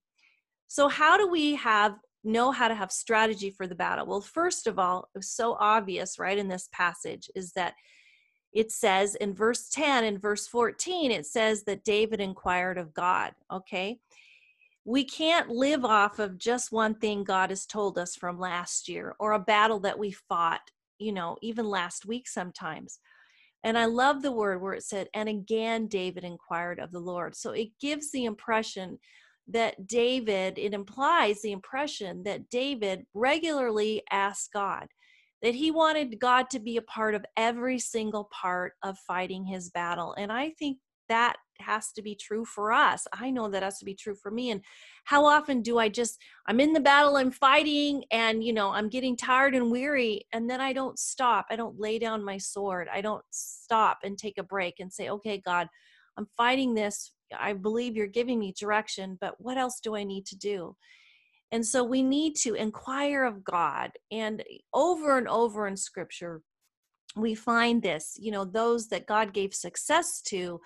So 0.68 0.88
how 0.88 1.16
do 1.16 1.28
we 1.28 1.54
have 1.56 1.96
know 2.24 2.50
how 2.50 2.66
to 2.66 2.74
have 2.74 2.90
strategy 2.90 3.50
for 3.50 3.66
the 3.66 3.74
battle? 3.74 4.06
Well, 4.06 4.20
first 4.20 4.66
of 4.66 4.78
all, 4.78 5.08
it 5.14 5.18
was 5.18 5.30
so 5.30 5.56
obvious 5.60 6.18
right 6.18 6.36
in 6.36 6.48
this 6.48 6.68
passage 6.72 7.30
is 7.36 7.52
that 7.52 7.74
it 8.52 8.72
says 8.72 9.14
in 9.16 9.34
verse 9.34 9.68
10 9.68 10.04
and 10.04 10.20
verse 10.20 10.46
14 10.48 11.10
it 11.12 11.26
says 11.26 11.62
that 11.64 11.84
David 11.84 12.20
inquired 12.20 12.78
of 12.78 12.94
God, 12.94 13.32
okay? 13.52 14.00
we 14.86 15.02
can't 15.02 15.50
live 15.50 15.84
off 15.84 16.20
of 16.20 16.38
just 16.38 16.70
one 16.70 16.94
thing 16.94 17.24
God 17.24 17.50
has 17.50 17.66
told 17.66 17.98
us 17.98 18.14
from 18.14 18.38
last 18.38 18.88
year 18.88 19.16
or 19.18 19.32
a 19.32 19.38
battle 19.38 19.80
that 19.80 19.98
we 19.98 20.12
fought, 20.12 20.60
you 21.00 21.12
know, 21.12 21.36
even 21.42 21.66
last 21.66 22.06
week 22.06 22.28
sometimes. 22.28 23.00
And 23.66 23.76
I 23.76 23.86
love 23.86 24.22
the 24.22 24.30
word 24.30 24.62
where 24.62 24.74
it 24.74 24.84
said, 24.84 25.08
and 25.12 25.28
again, 25.28 25.88
David 25.88 26.22
inquired 26.22 26.78
of 26.78 26.92
the 26.92 27.00
Lord. 27.00 27.34
So 27.34 27.50
it 27.50 27.70
gives 27.80 28.12
the 28.12 28.24
impression 28.24 28.96
that 29.48 29.88
David, 29.88 30.56
it 30.56 30.72
implies 30.72 31.42
the 31.42 31.50
impression 31.50 32.22
that 32.22 32.48
David 32.48 33.06
regularly 33.12 34.04
asked 34.12 34.52
God, 34.52 34.86
that 35.42 35.56
he 35.56 35.72
wanted 35.72 36.20
God 36.20 36.48
to 36.50 36.60
be 36.60 36.76
a 36.76 36.82
part 36.82 37.16
of 37.16 37.26
every 37.36 37.80
single 37.80 38.28
part 38.32 38.74
of 38.84 38.96
fighting 39.00 39.44
his 39.44 39.68
battle. 39.70 40.14
And 40.16 40.30
I 40.30 40.50
think 40.60 40.78
that 41.08 41.34
has 41.60 41.92
to 41.92 42.02
be 42.02 42.14
true 42.14 42.44
for 42.44 42.72
us. 42.72 43.06
I 43.12 43.30
know 43.30 43.48
that 43.48 43.62
has 43.62 43.78
to 43.78 43.84
be 43.84 43.94
true 43.94 44.14
for 44.14 44.30
me. 44.30 44.50
And 44.50 44.62
how 45.04 45.24
often 45.24 45.62
do 45.62 45.78
I 45.78 45.88
just, 45.88 46.20
I'm 46.46 46.60
in 46.60 46.72
the 46.72 46.80
battle, 46.80 47.16
I'm 47.16 47.30
fighting, 47.30 48.04
and, 48.10 48.42
you 48.42 48.52
know, 48.52 48.70
I'm 48.70 48.88
getting 48.88 49.16
tired 49.16 49.54
and 49.54 49.70
weary, 49.70 50.26
and 50.32 50.48
then 50.48 50.60
I 50.60 50.72
don't 50.72 50.98
stop. 50.98 51.46
I 51.50 51.56
don't 51.56 51.78
lay 51.80 51.98
down 51.98 52.24
my 52.24 52.38
sword. 52.38 52.88
I 52.92 53.00
don't 53.00 53.24
stop 53.30 53.98
and 54.04 54.16
take 54.16 54.38
a 54.38 54.42
break 54.42 54.80
and 54.80 54.92
say, 54.92 55.10
okay, 55.10 55.40
God, 55.44 55.68
I'm 56.16 56.26
fighting 56.36 56.74
this. 56.74 57.12
I 57.38 57.52
believe 57.52 57.96
you're 57.96 58.06
giving 58.06 58.38
me 58.38 58.54
direction, 58.58 59.18
but 59.20 59.34
what 59.38 59.58
else 59.58 59.80
do 59.80 59.96
I 59.96 60.04
need 60.04 60.26
to 60.26 60.36
do? 60.36 60.76
And 61.52 61.64
so 61.64 61.84
we 61.84 62.02
need 62.02 62.36
to 62.36 62.54
inquire 62.54 63.24
of 63.24 63.44
God. 63.44 63.90
And 64.10 64.42
over 64.74 65.18
and 65.18 65.28
over 65.28 65.66
in 65.68 65.76
scripture, 65.76 66.42
we 67.14 67.34
find 67.34 67.82
this, 67.82 68.16
you 68.20 68.30
know, 68.30 68.44
those 68.44 68.88
that 68.88 69.06
God 69.06 69.32
gave 69.32 69.54
success 69.54 70.20
to 70.22 70.60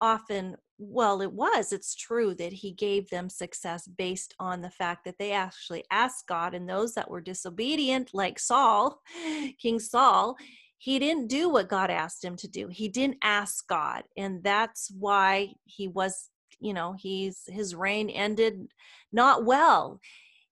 often 0.00 0.56
well 0.78 1.22
it 1.22 1.32
was 1.32 1.72
it's 1.72 1.94
true 1.94 2.34
that 2.34 2.52
he 2.52 2.72
gave 2.72 3.08
them 3.08 3.30
success 3.30 3.86
based 3.86 4.34
on 4.38 4.60
the 4.60 4.70
fact 4.70 5.04
that 5.04 5.16
they 5.18 5.32
actually 5.32 5.82
asked 5.90 6.26
god 6.26 6.54
and 6.54 6.68
those 6.68 6.92
that 6.92 7.10
were 7.10 7.20
disobedient 7.20 8.10
like 8.12 8.38
saul 8.38 9.00
king 9.58 9.78
saul 9.78 10.36
he 10.78 10.98
didn't 10.98 11.28
do 11.28 11.48
what 11.48 11.68
god 11.68 11.90
asked 11.90 12.24
him 12.24 12.36
to 12.36 12.48
do. 12.48 12.68
He 12.68 12.88
didn't 12.88 13.18
ask 13.22 13.66
god 13.66 14.04
and 14.16 14.42
that's 14.42 14.90
why 14.98 15.54
he 15.64 15.88
was 15.88 16.30
you 16.60 16.74
know 16.74 16.94
he's 16.98 17.42
his 17.48 17.74
reign 17.74 18.10
ended 18.10 18.66
not 19.12 19.44
well. 19.44 20.00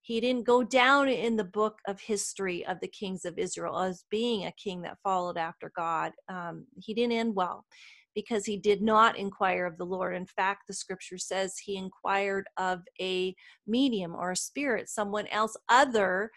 He 0.03 0.21
didn't 0.21 0.45
go 0.45 0.63
down 0.63 1.09
in 1.09 1.37
the 1.37 1.45
book 1.45 1.79
of 1.87 1.99
history 1.99 2.65
of 2.67 2.79
the 2.81 2.89
kings 2.89 3.25
of 3.25 3.39
israel 3.39 3.79
as 3.79 4.05
being 4.11 4.45
a 4.45 4.53
king 4.53 4.83
that 4.83 4.99
followed 5.03 5.39
after 5.39 5.73
god 5.77 6.13
um, 6.29 6.67
he 6.79 6.93
didn't 6.93 7.13
end 7.13 7.35
well 7.35 7.65
because 8.15 8.45
he 8.45 8.57
did 8.57 8.83
not 8.83 9.19
inquire 9.19 9.67
of 9.67 9.77
the 9.77 9.87
Lord. 9.87 10.15
In 10.15 10.27
fact, 10.27 10.67
the 10.67 10.75
scripture 10.75 11.19
says 11.19 11.59
he 11.59 11.77
inquired 11.77 12.47
of 12.57 12.83
a 13.01 13.35
medium 13.67 14.15
or 14.15 14.31
a 14.33 14.37
spirit, 14.37 14.89
someone 14.89 15.27
else 15.29 15.57
other 15.69 16.31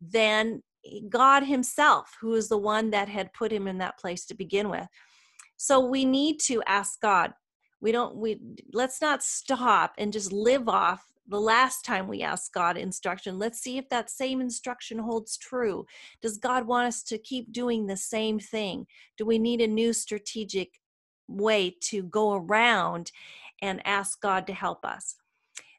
than 0.00 0.62
God 1.08 1.44
himself, 1.44 2.16
who 2.20 2.34
is 2.34 2.48
the 2.48 2.58
one 2.58 2.90
that 2.90 3.08
had 3.08 3.32
put 3.32 3.52
him 3.52 3.66
in 3.66 3.78
that 3.78 3.98
place 3.98 4.24
to 4.26 4.34
begin 4.34 4.70
with. 4.70 4.86
So 5.56 5.80
we 5.80 6.04
need 6.04 6.38
to 6.40 6.62
ask 6.66 7.00
God. 7.00 7.32
We 7.80 7.92
don't, 7.92 8.16
we, 8.16 8.40
let's 8.72 9.00
not 9.00 9.22
stop 9.22 9.92
and 9.98 10.12
just 10.12 10.32
live 10.32 10.68
off 10.68 11.04
the 11.28 11.40
last 11.40 11.84
time 11.84 12.08
we 12.08 12.22
asked 12.22 12.54
God 12.54 12.76
instruction. 12.76 13.38
Let's 13.38 13.60
see 13.60 13.76
if 13.76 13.88
that 13.90 14.08
same 14.08 14.40
instruction 14.40 14.98
holds 14.98 15.36
true. 15.36 15.84
Does 16.22 16.38
God 16.38 16.66
want 16.66 16.88
us 16.88 17.02
to 17.04 17.18
keep 17.18 17.52
doing 17.52 17.86
the 17.86 17.96
same 17.96 18.38
thing? 18.38 18.86
Do 19.18 19.26
we 19.26 19.38
need 19.38 19.60
a 19.60 19.66
new 19.66 19.92
strategic 19.92 20.80
way 21.28 21.76
to 21.82 22.02
go 22.02 22.34
around 22.34 23.12
and 23.62 23.86
ask 23.86 24.20
God 24.20 24.46
to 24.46 24.52
help 24.54 24.84
us. 24.84 25.16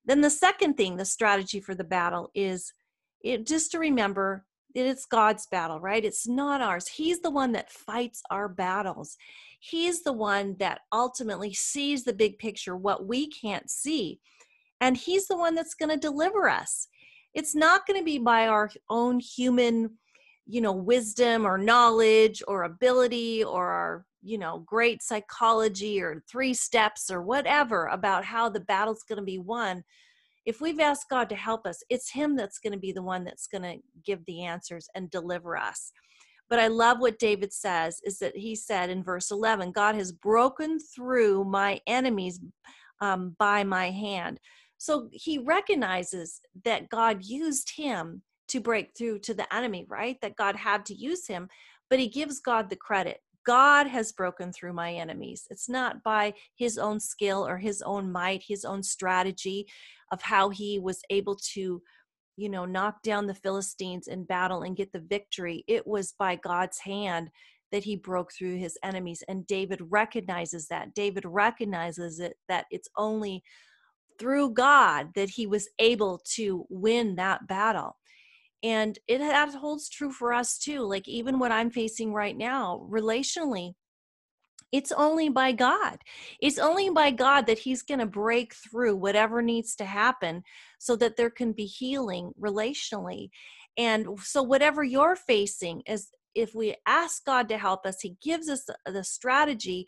Then 0.05 0.21
the 0.21 0.29
second 0.29 0.75
thing, 0.75 0.95
the 0.97 1.05
strategy 1.05 1.59
for 1.59 1.75
the 1.75 1.83
battle 1.83 2.31
is 2.33 2.73
it, 3.21 3.45
just 3.45 3.71
to 3.71 3.79
remember 3.79 4.45
that 4.75 4.85
it's 4.85 5.05
God's 5.05 5.47
battle, 5.47 5.79
right? 5.79 6.05
It's 6.05 6.27
not 6.27 6.61
ours. 6.61 6.87
He's 6.87 7.21
the 7.21 7.31
one 7.31 7.51
that 7.53 7.71
fights 7.71 8.21
our 8.29 8.47
battles. 8.47 9.17
He's 9.59 10.03
the 10.03 10.13
one 10.13 10.55
that 10.59 10.81
ultimately 10.93 11.53
sees 11.53 12.03
the 12.03 12.13
big 12.13 12.37
picture, 12.37 12.75
what 12.75 13.07
we 13.07 13.27
can't 13.27 13.69
see. 13.69 14.19
And 14.79 14.95
He's 14.95 15.27
the 15.27 15.37
one 15.37 15.55
that's 15.55 15.73
going 15.73 15.89
to 15.89 15.97
deliver 15.97 16.47
us. 16.47 16.87
It's 17.33 17.55
not 17.55 17.85
going 17.85 17.99
to 17.99 18.05
be 18.05 18.19
by 18.19 18.47
our 18.47 18.71
own 18.89 19.19
human, 19.19 19.97
you 20.49 20.61
know, 20.61 20.73
wisdom 20.73 21.45
or 21.45 21.59
knowledge 21.59 22.41
or 22.47 22.63
ability 22.63 23.43
or 23.43 23.67
our 23.67 24.05
you 24.21 24.37
know 24.37 24.59
great 24.65 25.01
psychology 25.01 26.01
or 26.01 26.23
three 26.29 26.53
steps 26.53 27.09
or 27.09 27.21
whatever 27.21 27.85
about 27.87 28.25
how 28.25 28.49
the 28.49 28.59
battle's 28.59 29.03
going 29.03 29.17
to 29.19 29.23
be 29.23 29.37
won 29.37 29.81
if 30.45 30.59
we've 30.59 30.79
asked 30.79 31.05
god 31.09 31.29
to 31.29 31.35
help 31.35 31.65
us 31.65 31.81
it's 31.89 32.11
him 32.11 32.35
that's 32.35 32.59
going 32.59 32.73
to 32.73 32.79
be 32.79 32.91
the 32.91 33.01
one 33.01 33.23
that's 33.23 33.47
going 33.47 33.61
to 33.61 33.77
give 34.05 34.19
the 34.25 34.43
answers 34.43 34.89
and 34.95 35.09
deliver 35.09 35.55
us. 35.55 35.93
But 36.49 36.59
i 36.59 36.67
love 36.67 36.99
what 36.99 37.19
david 37.19 37.53
says 37.53 38.01
is 38.03 38.19
that 38.19 38.35
he 38.35 38.55
said 38.55 38.89
in 38.89 39.03
verse 39.03 39.31
11 39.31 39.71
god 39.71 39.95
has 39.95 40.11
broken 40.11 40.79
through 40.79 41.45
my 41.45 41.79
enemies 41.87 42.39
um, 43.01 43.35
by 43.39 43.63
my 43.63 43.91
hand. 43.91 44.39
So 44.77 45.07
he 45.13 45.37
recognizes 45.37 46.41
that 46.65 46.89
god 46.89 47.23
used 47.23 47.71
him 47.77 48.23
to 48.49 48.59
break 48.59 48.89
through 48.97 49.19
to 49.19 49.33
the 49.33 49.53
enemy 49.53 49.85
right 49.87 50.17
that 50.21 50.35
god 50.35 50.55
had 50.55 50.85
to 50.85 50.95
use 50.95 51.27
him 51.27 51.47
but 51.89 51.99
he 51.99 52.07
gives 52.07 52.39
god 52.39 52.69
the 52.69 52.75
credit 52.75 53.19
God 53.45 53.87
has 53.87 54.11
broken 54.11 54.51
through 54.51 54.73
my 54.73 54.93
enemies. 54.93 55.47
It's 55.49 55.69
not 55.69 56.03
by 56.03 56.33
his 56.55 56.77
own 56.77 56.99
skill 56.99 57.47
or 57.47 57.57
his 57.57 57.81
own 57.81 58.11
might, 58.11 58.43
his 58.47 58.65
own 58.65 58.83
strategy 58.83 59.65
of 60.11 60.21
how 60.21 60.49
he 60.49 60.77
was 60.77 61.01
able 61.09 61.35
to, 61.53 61.81
you 62.37 62.49
know, 62.49 62.65
knock 62.65 63.01
down 63.01 63.27
the 63.27 63.33
Philistines 63.33 64.07
in 64.07 64.25
battle 64.25 64.63
and 64.63 64.75
get 64.75 64.91
the 64.91 64.99
victory. 64.99 65.63
It 65.67 65.87
was 65.87 66.13
by 66.19 66.35
God's 66.35 66.79
hand 66.79 67.29
that 67.71 67.83
he 67.83 67.95
broke 67.95 68.31
through 68.33 68.57
his 68.57 68.77
enemies. 68.83 69.23
And 69.27 69.47
David 69.47 69.79
recognizes 69.89 70.67
that. 70.67 70.93
David 70.93 71.23
recognizes 71.25 72.19
it 72.19 72.35
that 72.49 72.65
it's 72.71 72.89
only 72.97 73.43
through 74.19 74.51
God 74.51 75.09
that 75.15 75.29
he 75.29 75.47
was 75.47 75.69
able 75.79 76.21
to 76.35 76.65
win 76.69 77.15
that 77.15 77.47
battle 77.47 77.95
and 78.63 78.99
it 79.07 79.19
that 79.19 79.53
holds 79.55 79.89
true 79.89 80.11
for 80.11 80.33
us 80.33 80.57
too 80.57 80.81
like 80.81 81.07
even 81.07 81.39
what 81.39 81.51
i'm 81.51 81.69
facing 81.69 82.13
right 82.13 82.37
now 82.37 82.85
relationally 82.89 83.73
it's 84.71 84.91
only 84.91 85.29
by 85.29 85.51
god 85.51 85.97
it's 86.41 86.59
only 86.59 86.89
by 86.89 87.09
god 87.09 87.47
that 87.47 87.59
he's 87.59 87.81
going 87.81 87.99
to 87.99 88.05
break 88.05 88.53
through 88.53 88.95
whatever 88.95 89.41
needs 89.41 89.75
to 89.75 89.85
happen 89.85 90.43
so 90.77 90.95
that 90.95 91.15
there 91.17 91.29
can 91.29 91.51
be 91.51 91.65
healing 91.65 92.31
relationally 92.39 93.29
and 93.77 94.07
so 94.21 94.43
whatever 94.43 94.83
you're 94.83 95.15
facing 95.15 95.81
is 95.87 96.09
if 96.35 96.53
we 96.53 96.75
ask 96.85 97.25
God 97.25 97.49
to 97.49 97.57
help 97.57 97.85
us, 97.85 98.01
He 98.01 98.17
gives 98.21 98.49
us 98.49 98.67
the 98.85 99.03
strategy 99.03 99.87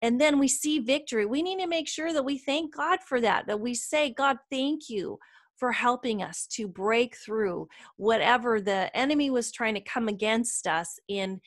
and 0.00 0.20
then 0.20 0.38
we 0.38 0.48
see 0.48 0.80
victory. 0.80 1.26
We 1.26 1.42
need 1.42 1.60
to 1.60 1.68
make 1.68 1.88
sure 1.88 2.12
that 2.12 2.24
we 2.24 2.38
thank 2.38 2.74
God 2.74 2.98
for 3.06 3.20
that, 3.20 3.46
that 3.46 3.60
we 3.60 3.74
say, 3.74 4.12
God, 4.12 4.38
thank 4.50 4.88
you 4.88 5.18
for 5.56 5.72
helping 5.72 6.22
us 6.22 6.46
to 6.48 6.66
break 6.66 7.16
through 7.16 7.68
whatever 7.96 8.60
the 8.60 8.94
enemy 8.96 9.30
was 9.30 9.52
trying 9.52 9.74
to 9.74 9.80
come 9.80 10.08
against 10.08 10.66
us 10.66 10.98
in 11.08 11.40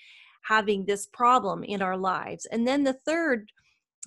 having 0.44 0.86
this 0.86 1.08
problem 1.08 1.64
in 1.64 1.82
our 1.82 1.98
lives. 1.98 2.46
And 2.52 2.68
then 2.68 2.84
the 2.84 2.98
third 3.06 3.52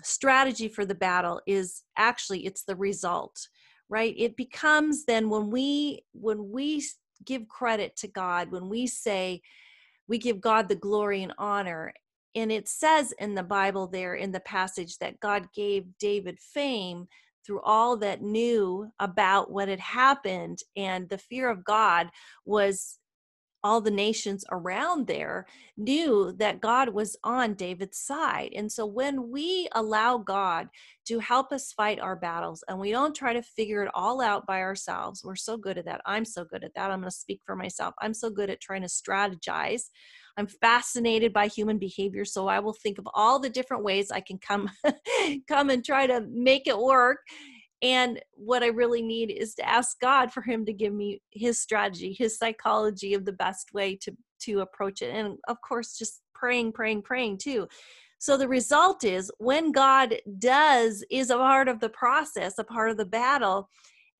strategy 0.02 0.68
for 0.68 0.84
the 0.84 0.94
battle 0.94 1.40
is 1.46 1.82
actually 1.96 2.46
it's 2.46 2.62
the 2.64 2.76
result 2.76 3.48
right 3.88 4.14
it 4.16 4.36
becomes 4.36 5.04
then 5.04 5.28
when 5.28 5.50
we 5.50 6.00
when 6.12 6.50
we 6.50 6.82
give 7.24 7.48
credit 7.48 7.96
to 7.96 8.06
god 8.06 8.50
when 8.50 8.68
we 8.68 8.86
say 8.86 9.40
we 10.06 10.18
give 10.18 10.40
god 10.40 10.68
the 10.68 10.76
glory 10.76 11.22
and 11.22 11.34
honor 11.38 11.92
and 12.34 12.52
it 12.52 12.68
says 12.68 13.12
in 13.18 13.34
the 13.34 13.42
bible 13.42 13.86
there 13.88 14.14
in 14.14 14.30
the 14.30 14.40
passage 14.40 14.98
that 14.98 15.18
god 15.20 15.48
gave 15.54 15.84
david 15.98 16.38
fame 16.38 17.06
through 17.48 17.62
all 17.62 17.96
that 17.96 18.20
knew 18.20 18.86
about 19.00 19.50
what 19.50 19.68
had 19.68 19.80
happened 19.80 20.58
and 20.76 21.08
the 21.08 21.16
fear 21.16 21.48
of 21.48 21.64
god 21.64 22.08
was 22.44 22.98
all 23.64 23.80
the 23.80 23.90
nations 23.90 24.44
around 24.50 25.06
there 25.06 25.46
knew 25.76 26.32
that 26.38 26.60
God 26.60 26.90
was 26.90 27.16
on 27.24 27.54
David's 27.54 27.98
side. 27.98 28.52
And 28.54 28.70
so 28.70 28.86
when 28.86 29.30
we 29.30 29.68
allow 29.72 30.18
God 30.18 30.68
to 31.06 31.18
help 31.18 31.52
us 31.52 31.72
fight 31.72 31.98
our 31.98 32.16
battles 32.16 32.62
and 32.68 32.78
we 32.78 32.92
don't 32.92 33.16
try 33.16 33.32
to 33.32 33.42
figure 33.42 33.82
it 33.82 33.90
all 33.94 34.20
out 34.20 34.46
by 34.46 34.60
ourselves, 34.60 35.22
we're 35.24 35.36
so 35.36 35.56
good 35.56 35.78
at 35.78 35.86
that. 35.86 36.00
I'm 36.06 36.24
so 36.24 36.44
good 36.44 36.62
at 36.62 36.74
that. 36.74 36.90
I'm 36.90 37.00
going 37.00 37.10
to 37.10 37.16
speak 37.16 37.40
for 37.44 37.56
myself. 37.56 37.94
I'm 38.00 38.14
so 38.14 38.30
good 38.30 38.50
at 38.50 38.60
trying 38.60 38.82
to 38.82 38.88
strategize. 38.88 39.90
I'm 40.38 40.46
fascinated 40.46 41.32
by 41.32 41.48
human 41.48 41.78
behavior, 41.78 42.24
so 42.24 42.46
I 42.46 42.60
will 42.60 42.72
think 42.72 42.98
of 42.98 43.08
all 43.12 43.38
the 43.38 43.50
different 43.50 43.84
ways 43.84 44.10
I 44.10 44.20
can 44.20 44.38
come 44.38 44.70
come 45.48 45.68
and 45.68 45.84
try 45.84 46.06
to 46.06 46.24
make 46.30 46.66
it 46.66 46.78
work 46.78 47.18
and 47.82 48.20
what 48.32 48.62
I 48.62 48.68
really 48.68 49.02
need 49.02 49.30
is 49.30 49.54
to 49.56 49.68
ask 49.68 50.00
God 50.00 50.32
for 50.32 50.42
Him 50.42 50.64
to 50.66 50.72
give 50.72 50.92
me 50.92 51.22
His 51.30 51.60
strategy, 51.60 52.12
His 52.12 52.36
psychology 52.36 53.14
of 53.14 53.24
the 53.24 53.32
best 53.32 53.72
way 53.72 53.96
to 53.96 54.16
to 54.40 54.60
approach 54.60 55.02
it, 55.02 55.12
and 55.14 55.36
of 55.48 55.56
course, 55.66 55.98
just 55.98 56.22
praying, 56.34 56.72
praying, 56.72 57.02
praying 57.02 57.38
too. 57.38 57.66
So 58.20 58.36
the 58.36 58.48
result 58.48 59.04
is 59.04 59.32
when 59.38 59.72
God 59.72 60.16
does 60.38 61.04
is 61.10 61.30
a 61.30 61.36
part 61.36 61.68
of 61.68 61.80
the 61.80 61.88
process, 61.88 62.58
a 62.58 62.64
part 62.64 62.90
of 62.90 62.96
the 62.96 63.04
battle, 63.04 63.68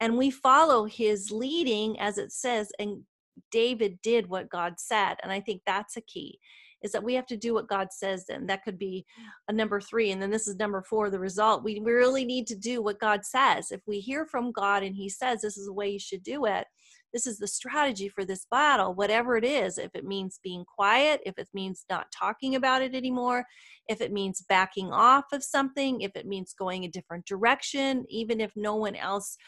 and 0.01 0.17
we 0.17 0.31
follow 0.31 0.85
His 0.85 1.31
leading 1.33 1.99
as 1.99 2.19
it 2.19 2.33
says, 2.33 2.71
and 2.79 3.03
David 3.51 3.99
did 4.03 4.29
what 4.29 4.49
God 4.49 4.75
said, 4.79 5.17
and 5.23 5.33
I 5.33 5.41
think 5.41 5.63
that's 5.67 5.97
a 5.97 6.03
key 6.03 6.39
is 6.83 6.93
that 6.93 7.03
we 7.03 7.15
have 7.15 7.27
to 7.27 7.37
do 7.37 7.55
what 7.55 7.69
God 7.69 7.89
says 7.91 8.25
then. 8.29 8.47
That 8.47 8.63
could 8.63 8.79
be 8.79 9.05
a 9.49 9.53
number 9.53 9.81
three. 9.81 10.13
And 10.13 10.23
then 10.23 10.31
this 10.31 10.47
is 10.47 10.57
number 10.57 10.83
four, 10.83 11.11
the 11.11 11.19
result. 11.19 11.65
We 11.65 11.81
really 11.81 12.25
need 12.25 12.47
to 12.49 12.57
do 12.57 12.83
what 12.83 13.01
God 13.01 13.25
says. 13.25 13.71
If 13.71 13.81
we 13.87 14.01
hear 14.01 14.27
from 14.27 14.53
God 14.53 14.83
and 14.83 14.95
He 14.95 15.09
says 15.09 15.41
this 15.41 15.57
is 15.57 15.67
the 15.67 15.73
way 15.73 15.89
you 15.91 15.99
should 15.99 16.23
do 16.23 16.45
it, 16.45 16.67
this 17.13 17.27
is 17.27 17.39
the 17.39 17.49
strategy 17.49 18.09
for 18.09 18.25
this 18.25 18.47
battle, 18.51 18.95
whatever 18.95 19.37
it 19.37 19.45
is. 19.45 19.79
If 19.79 19.91
it 19.95 20.05
means 20.05 20.41
being 20.43 20.65
quiet, 20.65 21.21
if 21.25 21.39
it 21.39 21.49
means 21.55 21.87
not 21.89 22.13
talking 22.13 22.55
about 22.55 22.83
it 22.83 22.95
anymore, 22.95 23.45
if 23.89 24.01
it 24.03 24.13
means 24.13 24.45
backing 24.49 24.93
off 24.93 25.25
of 25.33 25.43
something, 25.43 26.03
if 26.03 26.15
it 26.15 26.27
means 26.27 26.55
going 26.57 26.85
a 26.85 26.89
different 26.89 27.25
direction, 27.25 28.05
even 28.11 28.41
if 28.41 28.53
no 28.57 28.77
one 28.77 28.95
else 28.95 29.39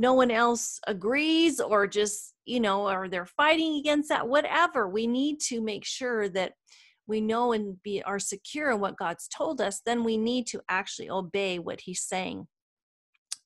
no 0.00 0.14
one 0.14 0.30
else 0.30 0.80
agrees 0.86 1.60
or 1.60 1.86
just 1.86 2.32
you 2.46 2.58
know 2.58 2.88
or 2.88 3.06
they're 3.06 3.26
fighting 3.26 3.76
against 3.76 4.08
that 4.08 4.26
whatever. 4.26 4.88
We 4.88 5.06
need 5.06 5.40
to 5.48 5.60
make 5.60 5.84
sure 5.84 6.28
that 6.30 6.52
we 7.06 7.20
know 7.20 7.52
and 7.52 7.76
be 7.82 8.02
are 8.02 8.18
secure 8.18 8.70
in 8.70 8.80
what 8.80 8.96
god's 8.96 9.28
told 9.28 9.60
us 9.60 9.82
then 9.84 10.04
we 10.04 10.16
need 10.16 10.46
to 10.46 10.62
actually 10.70 11.10
obey 11.10 11.58
what 11.58 11.80
he's 11.82 12.02
saying. 12.02 12.46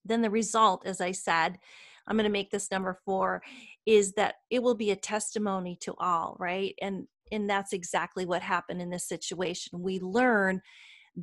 Then 0.04 0.22
the 0.22 0.30
result 0.30 0.86
as 0.86 1.00
i 1.00 1.10
said 1.10 1.58
i'm 2.06 2.16
going 2.16 2.24
to 2.24 2.30
make 2.30 2.50
this 2.50 2.70
number 2.70 2.98
four 3.04 3.42
is 3.86 4.12
that 4.12 4.36
it 4.50 4.62
will 4.62 4.74
be 4.76 4.90
a 4.92 4.96
testimony 4.96 5.76
to 5.80 5.94
all 5.98 6.36
right? 6.38 6.74
And 6.80 7.06
and 7.32 7.50
that's 7.50 7.72
exactly 7.72 8.26
what 8.26 8.42
happened 8.42 8.80
in 8.80 8.90
this 8.90 9.08
situation. 9.08 9.82
We 9.82 9.98
learn 9.98 10.60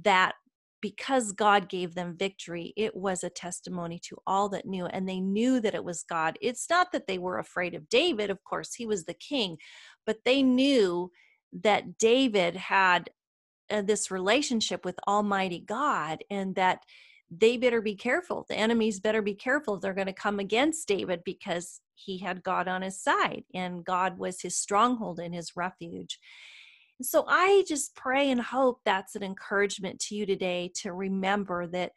that 0.04 0.34
because 0.82 1.32
God 1.32 1.70
gave 1.70 1.96
them 1.96 2.18
victory, 2.18 2.74
it 2.76 2.96
was 2.96 3.24
a 3.24 3.30
testimony 3.30 4.00
to 4.06 4.18
all 4.26 4.50
that 4.50 4.66
knew, 4.66 4.86
and 4.88 5.08
they 5.08 5.20
knew 5.20 5.60
that 5.60 5.76
it 5.76 5.84
was 5.84 6.04
God. 6.04 6.38
It's 6.42 6.70
not 6.70 6.92
that 6.92 7.08
they 7.08 7.18
were 7.18 7.38
afraid 7.40 7.76
of 7.76 7.90
David, 7.90 8.30
of 8.30 8.44
course, 8.44 8.74
he 8.74 8.86
was 8.86 9.06
the 9.06 9.14
king, 9.14 9.58
but 10.06 10.20
they 10.26 10.44
knew 10.44 11.12
that 11.54 11.98
David 11.98 12.56
had 12.56 13.10
uh, 13.70 13.82
this 13.82 14.12
relationship 14.12 14.86
with 14.86 15.00
Almighty 15.08 15.60
God 15.60 16.24
and 16.30 16.56
that 16.56 16.80
they 17.32 17.58
better 17.58 17.82
be 17.82 17.96
careful. 17.96 18.46
The 18.50 18.58
enemies 18.58 19.00
better 19.00 19.22
be 19.22 19.36
careful. 19.36 19.80
They're 19.80 19.94
going 19.94 20.08
to 20.08 20.14
come 20.14 20.40
against 20.40 20.88
David 20.88 21.22
because 21.24 21.80
he 21.96 22.18
had 22.18 22.44
God 22.44 22.68
on 22.68 22.82
his 22.82 23.02
side 23.02 23.44
and 23.54 23.86
God 23.86 24.18
was 24.18 24.42
his 24.42 24.58
stronghold 24.58 25.20
and 25.20 25.34
his 25.34 25.56
refuge. 25.56 26.20
So 27.04 27.26
I 27.28 27.64
just 27.68 27.96
pray 27.96 28.32
and 28.32 28.42
hope 28.42 28.80
that's 28.86 29.16
an 29.16 29.24
encouragement 29.24 30.00
to 30.02 30.16
you 30.16 30.26
today 30.26 30.72
to 30.76 30.94
remember 30.94 31.68
that 31.68 31.92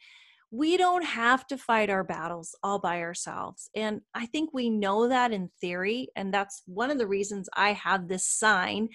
we 0.51 0.77
don't 0.77 1.05
have 1.05 1.47
to 1.49 1.59
fight 1.59 1.91
our 1.91 2.05
battles 2.05 2.55
all 2.63 2.79
by 2.79 3.01
ourselves. 3.01 3.69
And 3.75 4.03
I 4.15 4.27
think 4.27 4.51
we 4.53 4.71
know 4.71 5.09
that 5.09 5.33
in 5.33 5.51
theory. 5.61 6.09
And 6.15 6.33
that's 6.33 6.63
one 6.67 6.91
of 6.93 6.99
the 6.99 7.09
reasons 7.09 7.49
I 7.57 7.73
have 7.73 8.07
this 8.07 8.27
sign 8.27 8.89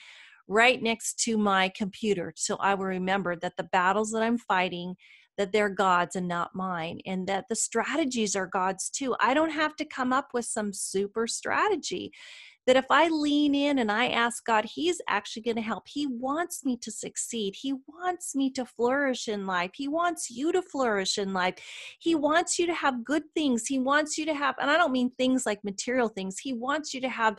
right 0.47 0.81
next 0.81 1.19
to 1.25 1.37
my 1.37 1.69
computer. 1.75 2.33
So 2.37 2.55
I 2.57 2.75
will 2.75 2.85
remember 2.85 3.35
that 3.35 3.57
the 3.57 3.63
battles 3.63 4.11
that 4.11 4.23
I'm 4.23 4.37
fighting, 4.37 4.95
that 5.37 5.51
they're 5.51 5.69
God's 5.69 6.15
and 6.15 6.27
not 6.27 6.55
mine, 6.55 6.99
and 7.05 7.27
that 7.27 7.45
the 7.49 7.55
strategies 7.55 8.35
are 8.35 8.47
God's 8.47 8.89
too. 8.89 9.15
I 9.19 9.33
don't 9.33 9.51
have 9.51 9.75
to 9.77 9.85
come 9.85 10.13
up 10.13 10.29
with 10.33 10.45
some 10.45 10.71
super 10.71 11.27
strategy 11.27 12.11
that 12.69 12.77
if 12.77 12.85
I 12.91 13.07
lean 13.07 13.55
in 13.55 13.79
and 13.79 13.91
I 13.91 14.09
ask 14.09 14.45
God, 14.45 14.63
He's 14.63 15.01
actually 15.09 15.41
going 15.41 15.55
to 15.55 15.61
help. 15.63 15.87
He 15.87 16.05
wants 16.05 16.63
me 16.63 16.77
to 16.83 16.91
succeed. 16.91 17.55
He 17.59 17.73
wants 17.87 18.35
me 18.35 18.51
to 18.51 18.63
flourish 18.63 19.27
in 19.27 19.47
life. 19.47 19.71
He 19.73 19.87
wants 19.87 20.29
you 20.29 20.51
to 20.51 20.61
flourish 20.61 21.17
in 21.17 21.33
life. 21.33 21.55
He 21.97 22.13
wants 22.13 22.59
you 22.59 22.67
to 22.67 22.75
have 22.75 23.03
good 23.03 23.23
things. 23.33 23.65
He 23.65 23.79
wants 23.79 24.19
you 24.19 24.25
to 24.27 24.35
have, 24.35 24.53
and 24.61 24.69
I 24.69 24.77
don't 24.77 24.91
mean 24.91 25.09
things 25.17 25.47
like 25.47 25.63
material 25.63 26.09
things, 26.09 26.37
He 26.37 26.53
wants 26.53 26.93
you 26.93 27.01
to 27.01 27.09
have 27.09 27.37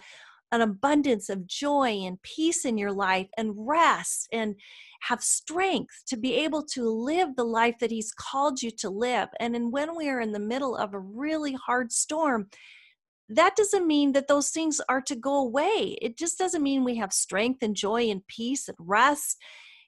an 0.50 0.62
abundance 0.62 1.28
of 1.28 1.46
joy 1.46 1.90
and 1.90 2.20
peace 2.22 2.64
in 2.64 2.76
your 2.76 2.90
life 2.90 3.28
and 3.36 3.52
rest 3.56 4.28
and 4.32 4.56
have 5.02 5.22
strength 5.22 6.02
to 6.08 6.16
be 6.16 6.34
able 6.34 6.64
to 6.64 6.90
live 6.90 7.36
the 7.36 7.44
life 7.44 7.76
that 7.78 7.92
he's 7.92 8.12
called 8.12 8.60
you 8.60 8.72
to 8.72 8.90
live 8.90 9.28
and 9.38 9.54
then 9.54 9.70
when 9.70 9.96
we 9.96 10.08
are 10.08 10.20
in 10.20 10.32
the 10.32 10.40
middle 10.40 10.76
of 10.76 10.92
a 10.92 10.98
really 10.98 11.52
hard 11.52 11.92
storm 11.92 12.48
that 13.30 13.54
doesn't 13.56 13.86
mean 13.86 14.12
that 14.12 14.28
those 14.28 14.50
things 14.50 14.80
are 14.88 15.00
to 15.02 15.14
go 15.14 15.36
away. 15.36 15.96
It 16.02 16.18
just 16.18 16.36
doesn't 16.36 16.62
mean 16.62 16.84
we 16.84 16.96
have 16.96 17.12
strength 17.12 17.62
and 17.62 17.76
joy 17.76 18.10
and 18.10 18.26
peace 18.26 18.68
and 18.68 18.76
rest 18.80 19.38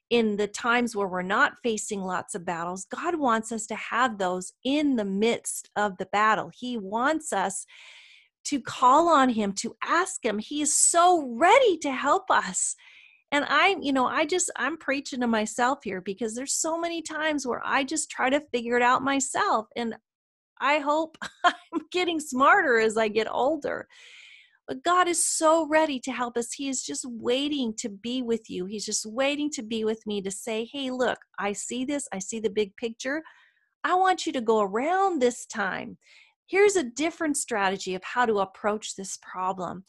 in 0.09 0.37
the 0.37 0.47
times 0.47 0.95
where 0.95 1.07
we're 1.07 1.21
not 1.21 1.53
facing 1.63 2.01
lots 2.01 2.35
of 2.35 2.45
battles. 2.45 2.85
God 2.85 3.19
wants 3.19 3.51
us 3.51 3.65
to 3.67 3.75
have 3.75 4.17
those 4.17 4.53
in 4.63 4.95
the 4.95 5.05
midst 5.05 5.69
of 5.75 5.97
the 5.97 6.05
battle. 6.05 6.51
He 6.53 6.77
wants 6.77 7.33
us 7.33 7.65
to 8.45 8.61
call 8.61 9.09
on 9.09 9.29
Him, 9.29 9.53
to 9.53 9.75
ask 9.83 10.23
Him. 10.23 10.39
He 10.39 10.61
is 10.61 10.75
so 10.75 11.27
ready 11.35 11.77
to 11.79 11.91
help 11.91 12.29
us. 12.29 12.75
And 13.31 13.45
I'm, 13.49 13.81
you 13.81 13.91
know, 13.91 14.05
I 14.05 14.25
just, 14.25 14.51
I'm 14.55 14.77
preaching 14.77 15.21
to 15.21 15.27
myself 15.27 15.79
here 15.83 16.01
because 16.01 16.35
there's 16.35 16.53
so 16.53 16.77
many 16.77 17.01
times 17.01 17.47
where 17.47 17.61
I 17.65 17.83
just 17.83 18.11
try 18.11 18.29
to 18.29 18.43
figure 18.51 18.77
it 18.77 18.83
out 18.83 19.01
myself. 19.01 19.65
And 19.75 19.95
I 20.63 20.79
hope 20.79 21.17
I'm 21.43 21.81
getting 21.91 22.19
smarter 22.19 22.79
as 22.79 22.97
I 22.97 23.09
get 23.09 23.27
older. 23.29 23.87
But 24.65 24.81
God 24.81 25.09
is 25.09 25.27
so 25.27 25.67
ready 25.67 25.99
to 25.99 26.11
help 26.13 26.37
us. 26.37 26.53
He 26.53 26.69
is 26.69 26.83
just 26.83 27.05
waiting 27.05 27.73
to 27.79 27.89
be 27.89 28.21
with 28.21 28.49
you. 28.49 28.65
He's 28.65 28.85
just 28.85 29.05
waiting 29.05 29.51
to 29.51 29.61
be 29.61 29.83
with 29.83 30.01
me 30.07 30.21
to 30.21 30.31
say, 30.31 30.69
hey, 30.71 30.89
look, 30.89 31.17
I 31.37 31.51
see 31.51 31.83
this. 31.83 32.07
I 32.13 32.19
see 32.19 32.39
the 32.39 32.49
big 32.49 32.73
picture. 32.77 33.21
I 33.83 33.95
want 33.95 34.25
you 34.25 34.31
to 34.31 34.41
go 34.41 34.61
around 34.61 35.21
this 35.21 35.45
time. 35.45 35.97
Here's 36.47 36.77
a 36.77 36.83
different 36.83 37.35
strategy 37.35 37.93
of 37.93 38.03
how 38.05 38.25
to 38.25 38.39
approach 38.39 38.95
this 38.95 39.19
problem. 39.21 39.83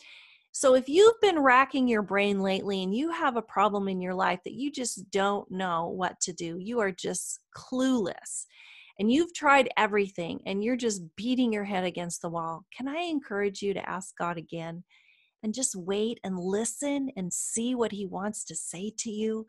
So, 0.51 0.75
if 0.75 0.89
you've 0.89 1.21
been 1.21 1.41
racking 1.41 1.89
your 1.89 2.03
brain 2.03 2.41
lately 2.41 2.83
and 2.83 2.95
you 2.95 3.11
have 3.11 3.37
a 3.37 3.43
problem 3.43 3.89
in 3.89 4.01
your 4.01 4.15
life 4.15 4.39
that 4.45 4.55
you 4.55 4.71
just 4.71 5.11
don't 5.11 5.49
know 5.51 5.89
what 5.89 6.21
to 6.23 6.33
do, 6.33 6.59
you 6.59 6.79
are 6.81 6.93
just 6.93 7.41
clueless 7.57 8.47
and 8.99 9.11
you've 9.11 9.35
tried 9.35 9.69
everything 9.77 10.41
and 10.47 10.63
you're 10.63 10.77
just 10.77 11.03
beating 11.17 11.53
your 11.53 11.65
head 11.65 11.85
against 11.85 12.23
the 12.23 12.29
wall, 12.29 12.65
can 12.77 12.89
I 12.89 13.03
encourage 13.03 13.63
you 13.63 13.75
to 13.75 13.89
ask 13.89 14.17
God 14.17 14.39
again 14.39 14.85
and 15.43 15.55
just 15.55 15.75
wait 15.77 16.21
and 16.25 16.39
listen 16.39 17.11
and 17.17 17.33
see 17.33 17.75
what 17.75 17.93
He 17.93 18.07
wants 18.07 18.45
to 18.47 18.55
say 18.57 18.93
to 18.99 19.11
you? 19.11 19.47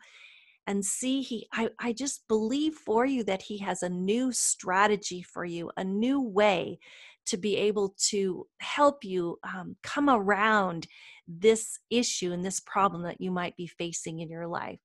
and 0.68 0.84
see 0.84 1.22
he 1.22 1.48
I, 1.54 1.70
I 1.80 1.94
just 1.94 2.28
believe 2.28 2.74
for 2.74 3.06
you 3.06 3.24
that 3.26 3.44
he 3.44 3.58
has 3.60 3.84
a 3.84 3.90
new 3.90 4.32
strategy 4.32 5.22
for 5.22 5.46
you 5.46 5.72
a 5.78 5.84
new 5.84 6.22
way 6.22 6.80
to 7.28 7.38
be 7.38 7.58
able 7.58 7.96
to 8.10 8.48
help 8.60 9.04
you 9.04 9.40
um, 9.44 9.76
come 9.84 10.10
around 10.10 10.88
this 11.28 11.80
issue 11.90 12.32
and 12.32 12.46
this 12.46 12.60
problem 12.60 13.04
that 13.04 13.20
you 13.20 13.32
might 13.32 13.56
be 13.58 13.68
facing 13.68 14.20
in 14.20 14.30
your 14.30 14.48
life 14.48 14.80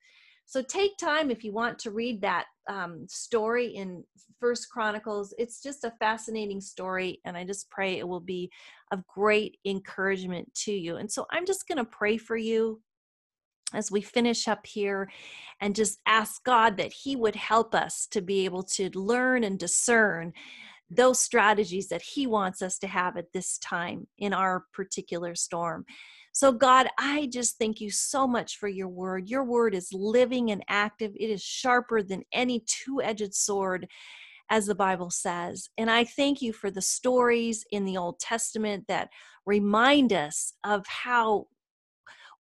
so 0.51 0.63
take 0.63 0.99
time 0.99 1.31
if 1.31 1.45
you 1.45 1.53
want 1.53 1.79
to 1.79 1.93
read 1.93 2.21
that 2.23 2.47
um, 2.69 3.07
story 3.09 3.69
in 3.69 4.03
first 4.41 4.69
chronicles. 4.69 5.33
It's 5.39 5.63
just 5.63 5.85
a 5.85 5.93
fascinating 6.01 6.61
story 6.61 7.21
and 7.25 7.37
i 7.37 7.45
just 7.45 7.71
pray 7.71 7.99
it 7.99 8.09
will 8.09 8.19
be 8.19 8.51
of 8.91 9.07
great 9.07 9.59
encouragement 9.65 10.53
to 10.65 10.73
you. 10.73 10.97
And 10.97 11.09
so 11.09 11.25
i'm 11.31 11.47
just 11.47 11.69
going 11.69 11.79
to 11.79 11.85
pray 11.85 12.17
for 12.17 12.37
you 12.37 12.83
as 13.75 13.93
we 13.93 14.01
finish 14.01 14.49
up 14.49 14.67
here 14.67 15.09
and 15.61 15.77
just 15.77 16.01
ask 16.05 16.43
god 16.43 16.79
that 16.79 16.93
he 16.93 17.15
would 17.15 17.37
help 17.37 17.73
us 17.73 18.09
to 18.11 18.21
be 18.21 18.45
able 18.45 18.65
to 18.65 18.91
learn 18.99 19.45
and 19.45 19.57
discern 19.57 20.33
those 20.91 21.21
strategies 21.21 21.87
that 21.91 22.03
he 22.03 22.27
wants 22.27 22.61
us 22.61 22.77
to 22.81 22.89
have 22.89 23.17
at 23.17 23.33
this 23.33 23.57
time 23.59 24.09
in 24.19 24.33
our 24.33 24.65
particular 24.73 25.37
storm 25.37 25.85
so, 26.33 26.53
God, 26.53 26.89
I 26.99 27.29
just 27.33 27.59
thank 27.59 27.81
you 27.81 27.91
so 27.91 28.27
much 28.27 28.59
for 28.59 28.69
your 28.69 28.89
word. 28.89 29.29
Your 29.29 29.45
word 29.45 29.75
is 29.75 29.93
living 29.93 30.51
and 30.51 30.65
active, 30.69 31.13
it 31.19 31.31
is 31.31 31.43
sharper 31.43 32.03
than 32.03 32.23
any 32.33 32.65
two 32.67 33.03
edged 33.03 33.35
sword, 33.35 33.89
as 34.49 34.67
the 34.67 34.75
Bible 34.75 35.11
says. 35.11 35.69
And 35.77 35.91
I 35.91 36.05
thank 36.05 36.41
you 36.41 36.53
for 36.53 36.71
the 36.71 36.83
stories 36.83 37.65
in 37.73 37.85
the 37.85 37.97
Old 37.97 38.21
Testament 38.21 38.85
that 38.89 39.11
remind 39.45 40.13
us 40.13 40.53
of 40.65 40.87
how 40.87 41.47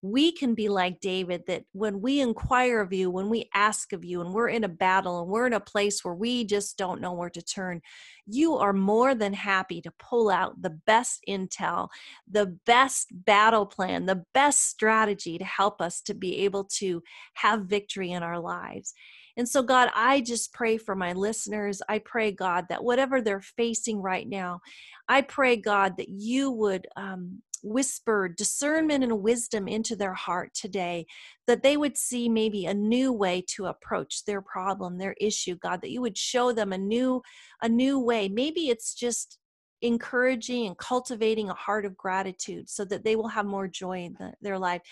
we 0.03 0.33
can 0.33 0.55
be 0.55 0.69
like 0.69 1.01
David 1.01 1.43
that 1.47 1.65
when 1.73 2.01
we 2.01 2.21
inquire 2.21 2.81
of 2.81 2.93
you, 2.93 3.11
when 3.11 3.29
we 3.29 3.51
ask 3.53 3.93
of 3.93 4.05
you, 4.05 4.23
and 4.23 4.33
we're 4.33 4.49
in 4.49 4.65
a 4.65 4.69
battle 4.69 5.21
and 5.21 5.29
we're 5.29 5.47
in 5.47 5.53
a 5.53 5.61
place 5.61 6.03
where 6.03 6.15
we 6.15 6.45
just 6.45 6.79
don't 6.79 7.01
know 7.01 7.13
where 7.13 7.31
to 7.31 7.43
turn, 7.43 7.83
you 8.27 8.57
are 8.57 8.73
more 8.73 9.15
than 9.15 9.35
happy 9.35 9.83
to 9.83 9.93
pull 9.99 10.31
out 10.31 10.63
the 10.63 10.71
best 10.71 11.23
intel, 11.29 11.89
the 12.31 12.47
best 12.65 13.09
battle 13.13 13.67
plan, 13.67 14.07
the 14.07 14.25
best 14.33 14.67
strategy 14.67 15.37
to 15.37 15.45
help 15.45 15.83
us 15.83 16.01
to 16.03 16.15
be 16.15 16.39
able 16.39 16.65
to 16.65 17.03
have 17.35 17.67
victory 17.67 18.11
in 18.11 18.23
our 18.23 18.39
lives. 18.39 18.95
And 19.37 19.49
so, 19.49 19.63
God, 19.63 19.91
I 19.95 20.21
just 20.23 20.53
pray 20.53 20.77
for 20.77 20.95
my 20.95 21.13
listeners. 21.13 21.83
I 21.89 21.99
pray, 21.99 22.33
God, 22.33 22.67
that 22.69 22.85
whatever 22.85 23.21
they're 23.21 23.41
facing 23.41 24.03
right 24.03 24.29
now, 24.29 24.61
I 25.09 25.23
pray, 25.23 25.57
God, 25.57 25.97
that 25.99 26.09
you 26.09 26.51
would 26.51 26.87
um, 26.97 27.43
whisper 27.62 28.29
discernment 28.29 29.05
and 29.05 29.23
wisdom 29.23 29.68
into 29.68 29.96
their 29.96 30.14
heart 30.14 30.53
today 30.55 31.07
that 31.46 31.62
they 31.62 31.77
would 31.77 31.96
see 31.96 32.29
maybe 32.29 32.66
a 32.66 32.75
new 32.75 33.12
way 33.12 33.42
to 33.46 33.66
approach 33.66 34.25
their 34.25 34.40
problem 34.40 34.99
their 34.99 35.14
issue 35.20 35.57
god 35.57 35.81
that 35.81 35.90
you 35.90 36.01
would 36.01 36.16
show 36.16 36.53
them 36.53 36.73
a 36.73 36.79
new 36.79 37.20
a 37.62 37.68
new 37.68 37.99
way. 37.99 38.29
Maybe 38.29 38.68
it's 38.68 38.94
just 38.94 39.38
encouraging 39.83 40.66
and 40.66 40.77
cultivating 40.77 41.49
a 41.49 41.55
heart 41.55 41.85
of 41.85 41.97
gratitude 41.97 42.69
so 42.69 42.85
that 42.85 43.05
they 43.05 43.16
will 43.16 43.29
have 43.29 43.47
more 43.47 43.66
joy 43.66 44.05
in 44.05 44.14
the, 44.19 44.33
their 44.40 44.59
life. 44.59 44.83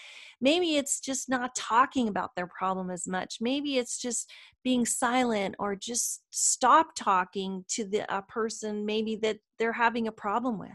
Maybe 0.40 0.77
it's 0.77 1.01
just 1.01 1.29
not 1.29 1.55
talking 1.55 2.09
about 2.09 2.35
their 2.35 2.46
problem 2.46 2.90
as 2.90 3.07
much. 3.07 3.38
Maybe 3.40 3.77
it's 3.77 3.98
just 4.01 4.31
being 4.64 4.87
silent 4.87 5.55
or 5.59 5.77
just 5.77 6.22
stop 6.31 6.94
talking 6.94 7.64
to 7.68 7.85
the 7.85 8.05
a 8.14 8.22
person 8.22 8.87
maybe 8.87 9.16
that 9.16 9.38
they're 9.59 9.72
having 9.72 10.09
a 10.09 10.12
problem 10.12 10.59
with. 10.59 10.70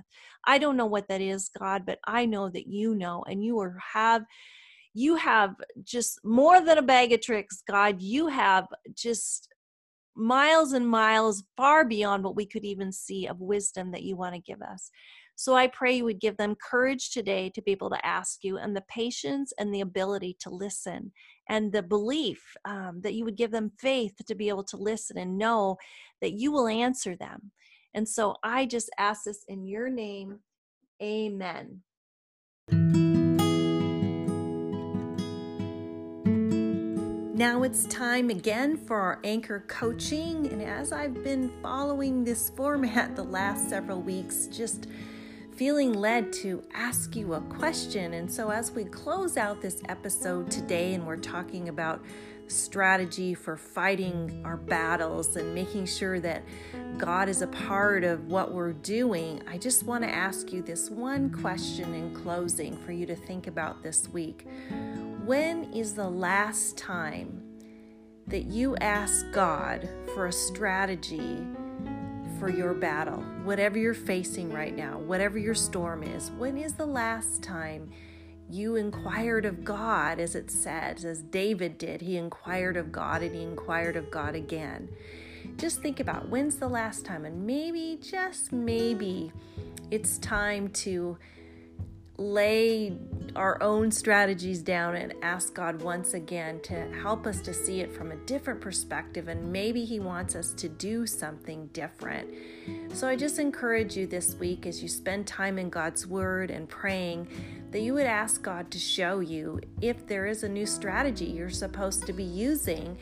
I 0.46 0.58
don't 0.58 0.78
know 0.78 0.86
what 0.86 1.08
that 1.08 1.22
is, 1.22 1.50
God, 1.58 1.86
but 1.86 2.00
I 2.06 2.26
know 2.26 2.50
that 2.50 2.68
you 2.68 2.96
know 2.96 3.24
and 3.28 3.44
you 3.44 3.60
are 3.60 3.78
have 3.94 4.24
you 4.94 5.16
have 5.16 5.56
just 5.84 6.20
more 6.24 6.62
than 6.62 6.78
a 6.78 6.84
bag 6.84 7.14
of 7.14 7.22
tricks, 7.22 7.64
God. 7.68 8.02
You 8.02 8.28
have 8.28 8.68
just 8.94 9.53
miles 10.16 10.74
and 10.74 10.88
miles 10.88 11.44
far 11.58 11.86
beyond 11.86 12.24
what 12.24 12.36
we 12.36 12.46
could 12.46 12.64
even 12.64 12.92
see 12.92 13.28
of 13.28 13.40
wisdom 13.42 13.92
that 13.92 14.04
you 14.04 14.16
want 14.16 14.36
to 14.36 14.42
give 14.42 14.62
us. 14.62 14.92
So 15.36 15.56
I 15.56 15.68
pray 15.68 15.94
you 15.94 16.04
would 16.06 16.20
give 16.20 16.38
them 16.38 16.56
courage 16.56 17.10
today 17.10 17.50
to 17.56 17.62
be 17.62 17.72
able 17.72 17.90
to 17.90 18.06
ask 18.06 18.44
you, 18.44 18.58
and 18.58 18.76
the 18.76 18.84
patience 18.88 19.52
and 19.58 19.74
the 19.74 19.82
ability 19.82 20.38
to 20.42 20.50
listen, 20.52 21.12
and 21.50 21.72
the 21.72 21.82
belief 21.82 22.56
um, 22.66 23.02
that 23.02 23.16
you 23.16 23.26
would 23.26 23.36
give 23.36 23.52
them 23.52 23.72
faith 23.80 24.14
to 24.28 24.36
be 24.36 24.50
able 24.50 24.64
to 24.66 24.78
listen 24.78 25.18
and 25.18 25.38
know 25.38 25.78
that 26.22 26.34
you 26.34 26.52
will 26.52 26.68
answer 26.68 27.16
them. 27.16 27.52
And 27.96 28.08
so 28.08 28.36
I 28.44 28.66
just 28.66 28.90
ask 28.98 29.24
this 29.24 29.44
in 29.48 29.66
your 29.66 29.90
name. 29.90 30.40
Amen. 31.02 31.82
Now 37.44 37.64
it's 37.64 37.84
time 37.88 38.30
again 38.30 38.78
for 38.78 38.98
our 38.98 39.20
anchor 39.26 39.66
coaching. 39.68 40.48
And 40.50 40.62
as 40.62 40.94
I've 40.94 41.26
been 41.26 41.52
following 41.62 42.24
this 42.24 42.50
format 42.52 43.18
the 43.18 43.24
last 43.26 43.70
several 43.70 44.02
weeks, 44.02 44.48
just 44.48 44.88
feeling 45.54 45.92
led 45.92 46.32
to 46.36 46.64
ask 46.74 47.18
you 47.18 47.34
a 47.34 47.42
question. 47.42 48.14
And 48.14 48.32
so, 48.32 48.50
as 48.50 48.72
we 48.72 48.86
close 48.86 49.36
out 49.36 49.60
this 49.60 49.82
episode 49.90 50.50
today, 50.50 50.94
and 50.94 51.06
we're 51.06 51.18
talking 51.18 51.68
about 51.68 52.02
strategy 52.48 53.34
for 53.34 53.58
fighting 53.58 54.42
our 54.46 54.56
battles 54.56 55.36
and 55.36 55.54
making 55.54 55.88
sure 55.88 56.22
that 56.22 56.44
God 56.98 57.28
is 57.28 57.42
a 57.42 57.48
part 57.48 58.06
of 58.06 58.28
what 58.28 58.54
we're 58.54 58.72
doing, 58.72 59.44
I 59.50 59.58
just 59.58 59.84
want 59.84 60.06
to 60.06 60.10
ask 60.10 60.54
you 60.54 60.62
this 60.62 60.90
one 60.90 61.30
question 61.30 61.94
in 61.94 62.16
closing 62.16 62.78
for 62.78 62.94
you 62.94 63.06
to 63.06 63.18
think 63.18 63.48
about 63.48 63.84
this 63.84 64.08
week. 64.08 64.48
When 65.26 65.72
is 65.72 65.94
the 65.94 66.10
last 66.10 66.78
time 66.78 67.42
that 68.28 68.44
you 68.44 68.76
asked 68.82 69.32
God 69.32 69.88
for 70.14 70.28
a 70.28 70.34
strategy 70.34 71.48
for 72.42 72.50
your 72.50 72.74
battle, 72.74 73.22
whatever 73.46 73.78
you're 73.80 73.94
facing 73.94 74.52
right 74.52 74.76
now, 74.76 74.98
whatever 74.98 75.40
your 75.40 75.56
storm 75.56 76.04
is? 76.04 76.30
When 76.32 76.58
is 76.58 76.74
the 76.74 76.86
last 76.86 77.42
time 77.42 77.90
you 78.50 78.76
inquired 78.76 79.46
of 79.46 79.64
God, 79.64 80.20
as 80.20 80.36
it 80.36 80.52
says, 80.52 81.06
as 81.06 81.22
David 81.22 81.78
did? 81.78 82.02
He 82.02 82.18
inquired 82.18 82.76
of 82.76 82.92
God 82.92 83.24
and 83.24 83.34
he 83.34 83.44
inquired 83.44 83.96
of 83.96 84.12
God 84.12 84.36
again. 84.36 84.90
Just 85.56 85.82
think 85.82 86.02
about 86.02 86.28
when's 86.28 86.58
the 86.58 86.68
last 86.68 87.06
time, 87.06 87.24
and 87.24 87.48
maybe, 87.48 87.98
just 88.02 88.52
maybe, 88.52 89.32
it's 89.90 90.18
time 90.18 90.68
to 90.70 91.18
lay 92.18 92.96
our 93.36 93.62
own 93.64 93.90
strategies 93.92 94.62
down 94.62 94.96
and 94.96 95.14
ask 95.24 95.54
God 95.56 95.82
once 95.82 96.14
again 96.14 96.60
to 96.62 96.76
help 97.02 97.26
us 97.26 97.42
to 97.42 97.54
see 97.54 97.82
it 97.82 97.92
from 97.92 98.12
a 98.12 98.16
different 98.18 98.62
perspective. 98.62 99.28
And 99.28 99.52
maybe 99.52 99.84
He 99.84 100.00
wants 100.00 100.36
us 100.36 100.54
to 100.54 100.70
do 100.70 101.08
something 101.08 101.68
different. 101.74 102.30
So 102.94 103.08
I 103.08 103.16
just 103.16 103.40
encourage 103.40 103.98
you 103.98 104.06
this 104.06 104.36
week 104.36 104.68
as 104.68 104.84
you 104.84 104.88
spend 104.88 105.26
time 105.26 105.58
in 105.58 105.70
God's 105.70 106.06
Word 106.06 106.52
and 106.52 106.70
praying 106.70 107.28
that 107.72 107.82
you 107.82 107.96
would 107.96 108.06
ask 108.06 108.44
God 108.44 108.70
to 108.70 108.78
show 108.78 109.20
you 109.20 109.60
if 109.82 110.06
there 110.06 110.28
is 110.28 110.44
a 110.44 110.50
new 110.50 110.68
strategy 110.68 111.26
you're 111.26 111.50
supposed 111.50 112.06
to 112.06 112.14
be 112.14 112.24
using 112.24 112.96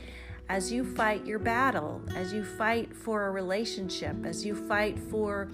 as 0.48 0.72
you 0.72 0.86
fight 0.96 1.26
your 1.26 1.40
battle, 1.40 2.02
as 2.16 2.34
you 2.34 2.44
fight 2.44 2.96
for 2.96 3.28
a 3.28 3.32
relationship, 3.32 4.16
as 4.26 4.46
you 4.46 4.56
fight 4.56 4.98
for 4.98 5.50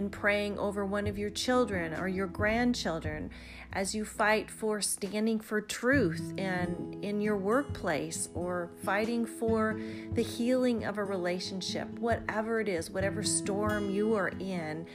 and 0.00 0.10
praying 0.10 0.58
over 0.58 0.86
one 0.86 1.06
of 1.06 1.18
your 1.18 1.28
children 1.28 1.92
or 1.92 2.08
your 2.08 2.26
grandchildren 2.26 3.30
as 3.74 3.94
you 3.94 4.02
fight 4.02 4.50
for 4.50 4.80
standing 4.80 5.38
for 5.38 5.60
truth 5.60 6.32
and 6.38 7.04
in 7.04 7.20
your 7.20 7.36
workplace 7.36 8.30
or 8.32 8.70
fighting 8.82 9.26
for 9.26 9.78
the 10.14 10.22
healing 10.22 10.86
of 10.86 10.96
a 10.96 11.04
relationship 11.04 11.86
whatever 11.98 12.60
it 12.60 12.68
is 12.68 12.90
whatever 12.90 13.22
storm 13.22 13.90
you 13.90 14.14
are 14.14 14.32
in 14.40 14.86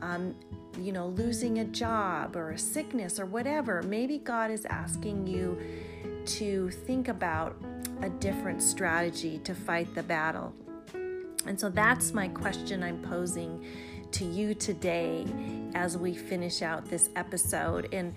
um, 0.00 0.34
you 0.80 0.92
know 0.92 1.08
losing 1.08 1.58
a 1.58 1.64
job 1.66 2.34
or 2.34 2.52
a 2.52 2.58
sickness 2.58 3.20
or 3.20 3.26
whatever 3.26 3.82
maybe 3.82 4.16
god 4.16 4.50
is 4.50 4.64
asking 4.70 5.26
you 5.26 5.60
to 6.24 6.70
think 6.70 7.08
about 7.08 7.54
a 8.00 8.08
different 8.08 8.62
strategy 8.62 9.38
to 9.44 9.54
fight 9.54 9.94
the 9.94 10.02
battle. 10.02 10.54
And 11.46 11.60
so 11.60 11.68
that's 11.68 12.14
my 12.14 12.28
question 12.28 12.82
i'm 12.82 13.02
posing 13.02 13.62
to 14.14 14.24
you 14.24 14.54
today 14.54 15.26
as 15.74 15.98
we 15.98 16.14
finish 16.14 16.62
out 16.62 16.84
this 16.84 17.10
episode. 17.16 17.88
And 17.92 18.14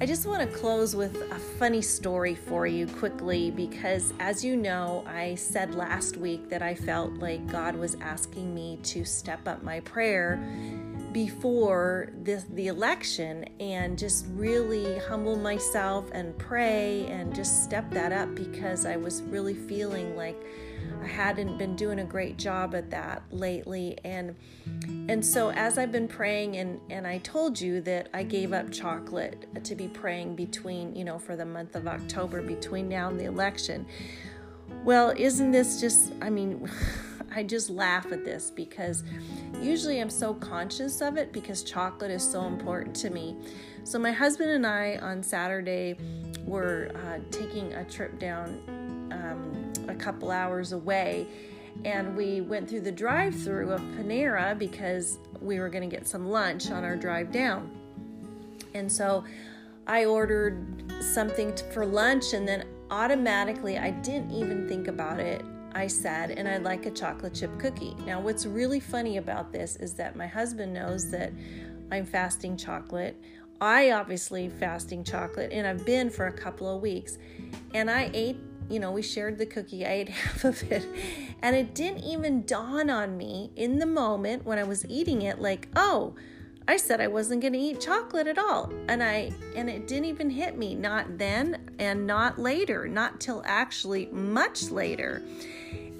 I 0.00 0.06
just 0.06 0.26
want 0.26 0.48
to 0.48 0.56
close 0.56 0.94
with 0.94 1.16
a 1.32 1.38
funny 1.58 1.82
story 1.82 2.36
for 2.36 2.68
you 2.68 2.86
quickly 2.86 3.50
because, 3.50 4.14
as 4.20 4.44
you 4.44 4.56
know, 4.56 5.04
I 5.08 5.34
said 5.34 5.74
last 5.74 6.16
week 6.16 6.48
that 6.50 6.62
I 6.62 6.76
felt 6.76 7.14
like 7.14 7.44
God 7.48 7.74
was 7.74 7.96
asking 8.00 8.54
me 8.54 8.78
to 8.84 9.04
step 9.04 9.48
up 9.48 9.64
my 9.64 9.80
prayer 9.80 10.36
before 11.12 12.10
this 12.22 12.44
the 12.50 12.68
election 12.68 13.44
and 13.58 13.98
just 13.98 14.26
really 14.34 14.98
humble 15.00 15.36
myself 15.36 16.08
and 16.12 16.36
pray 16.38 17.06
and 17.06 17.34
just 17.34 17.64
step 17.64 17.90
that 17.90 18.12
up 18.12 18.32
because 18.36 18.86
I 18.86 18.96
was 18.96 19.22
really 19.22 19.54
feeling 19.54 20.14
like 20.14 20.40
I 21.02 21.06
hadn't 21.06 21.58
been 21.58 21.76
doing 21.76 22.00
a 22.00 22.04
great 22.04 22.36
job 22.36 22.74
at 22.74 22.90
that 22.90 23.22
lately 23.30 23.98
and 24.04 24.34
and 25.08 25.24
so 25.24 25.50
as 25.50 25.78
I've 25.78 25.92
been 25.92 26.08
praying 26.08 26.56
and 26.56 26.80
and 26.90 27.06
I 27.06 27.18
told 27.18 27.60
you 27.60 27.80
that 27.82 28.08
I 28.12 28.22
gave 28.22 28.52
up 28.52 28.70
chocolate 28.70 29.64
to 29.64 29.74
be 29.74 29.88
praying 29.88 30.36
between 30.36 30.94
you 30.94 31.04
know 31.04 31.18
for 31.18 31.36
the 31.36 31.46
month 31.46 31.76
of 31.76 31.86
October 31.86 32.42
between 32.42 32.88
now 32.88 33.08
and 33.08 33.18
the 33.18 33.24
election 33.24 33.86
well 34.84 35.12
isn't 35.16 35.50
this 35.50 35.80
just 35.80 36.12
I 36.20 36.30
mean 36.30 36.68
I 37.34 37.42
just 37.42 37.70
laugh 37.70 38.10
at 38.10 38.24
this 38.24 38.50
because 38.50 39.04
usually 39.60 40.00
I'm 40.00 40.10
so 40.10 40.34
conscious 40.34 41.00
of 41.00 41.16
it 41.16 41.32
because 41.32 41.62
chocolate 41.62 42.10
is 42.10 42.22
so 42.22 42.44
important 42.46 42.96
to 42.96 43.10
me. 43.10 43.36
So, 43.88 43.98
my 43.98 44.12
husband 44.12 44.50
and 44.50 44.66
I 44.66 44.98
on 44.98 45.22
Saturday 45.22 45.96
were 46.44 46.90
uh, 46.94 47.20
taking 47.30 47.72
a 47.72 47.82
trip 47.86 48.18
down 48.18 48.60
um, 49.10 49.72
a 49.88 49.94
couple 49.94 50.30
hours 50.30 50.72
away 50.72 51.26
and 51.86 52.14
we 52.14 52.42
went 52.42 52.68
through 52.68 52.82
the 52.82 52.92
drive 52.92 53.34
through 53.34 53.70
of 53.70 53.80
Panera 53.80 54.58
because 54.58 55.16
we 55.40 55.58
were 55.58 55.70
going 55.70 55.88
to 55.88 55.96
get 55.96 56.06
some 56.06 56.28
lunch 56.28 56.70
on 56.70 56.84
our 56.84 56.96
drive 56.96 57.32
down. 57.32 57.70
And 58.74 58.92
so 58.92 59.24
I 59.86 60.04
ordered 60.04 60.92
something 61.00 61.56
for 61.72 61.86
lunch 61.86 62.34
and 62.34 62.46
then 62.46 62.66
automatically 62.90 63.78
I 63.78 63.92
didn't 63.92 64.32
even 64.32 64.68
think 64.68 64.88
about 64.88 65.18
it. 65.18 65.42
I 65.72 65.86
said, 65.86 66.32
and 66.32 66.46
I'd 66.46 66.62
like 66.62 66.84
a 66.84 66.90
chocolate 66.90 67.32
chip 67.32 67.58
cookie. 67.58 67.96
Now, 68.04 68.20
what's 68.20 68.44
really 68.44 68.80
funny 68.80 69.16
about 69.16 69.50
this 69.50 69.76
is 69.76 69.94
that 69.94 70.14
my 70.14 70.26
husband 70.26 70.74
knows 70.74 71.10
that 71.10 71.32
I'm 71.90 72.04
fasting 72.04 72.58
chocolate. 72.58 73.18
I 73.60 73.90
obviously 73.90 74.48
fasting 74.48 75.04
chocolate, 75.04 75.52
and 75.52 75.66
I've 75.66 75.84
been 75.84 76.10
for 76.10 76.26
a 76.26 76.32
couple 76.32 76.74
of 76.74 76.80
weeks. 76.80 77.18
And 77.74 77.90
I 77.90 78.10
ate, 78.14 78.38
you 78.68 78.78
know, 78.78 78.92
we 78.92 79.02
shared 79.02 79.38
the 79.38 79.46
cookie. 79.46 79.84
I 79.84 79.90
ate 79.90 80.08
half 80.08 80.44
of 80.44 80.62
it, 80.70 80.86
and 81.42 81.56
it 81.56 81.74
didn't 81.74 82.04
even 82.04 82.44
dawn 82.44 82.90
on 82.90 83.16
me 83.16 83.50
in 83.56 83.78
the 83.78 83.86
moment 83.86 84.44
when 84.44 84.58
I 84.58 84.64
was 84.64 84.86
eating 84.86 85.22
it, 85.22 85.40
like, 85.40 85.68
oh, 85.74 86.14
I 86.68 86.76
said 86.76 87.00
I 87.00 87.08
wasn't 87.08 87.40
going 87.40 87.54
to 87.54 87.58
eat 87.58 87.80
chocolate 87.80 88.26
at 88.26 88.36
all. 88.36 88.70
And 88.88 89.02
I 89.02 89.32
and 89.56 89.70
it 89.70 89.88
didn't 89.88 90.04
even 90.04 90.28
hit 90.28 90.58
me 90.58 90.74
not 90.74 91.16
then 91.16 91.70
and 91.78 92.06
not 92.06 92.38
later, 92.38 92.86
not 92.86 93.20
till 93.20 93.42
actually 93.46 94.06
much 94.12 94.70
later. 94.70 95.22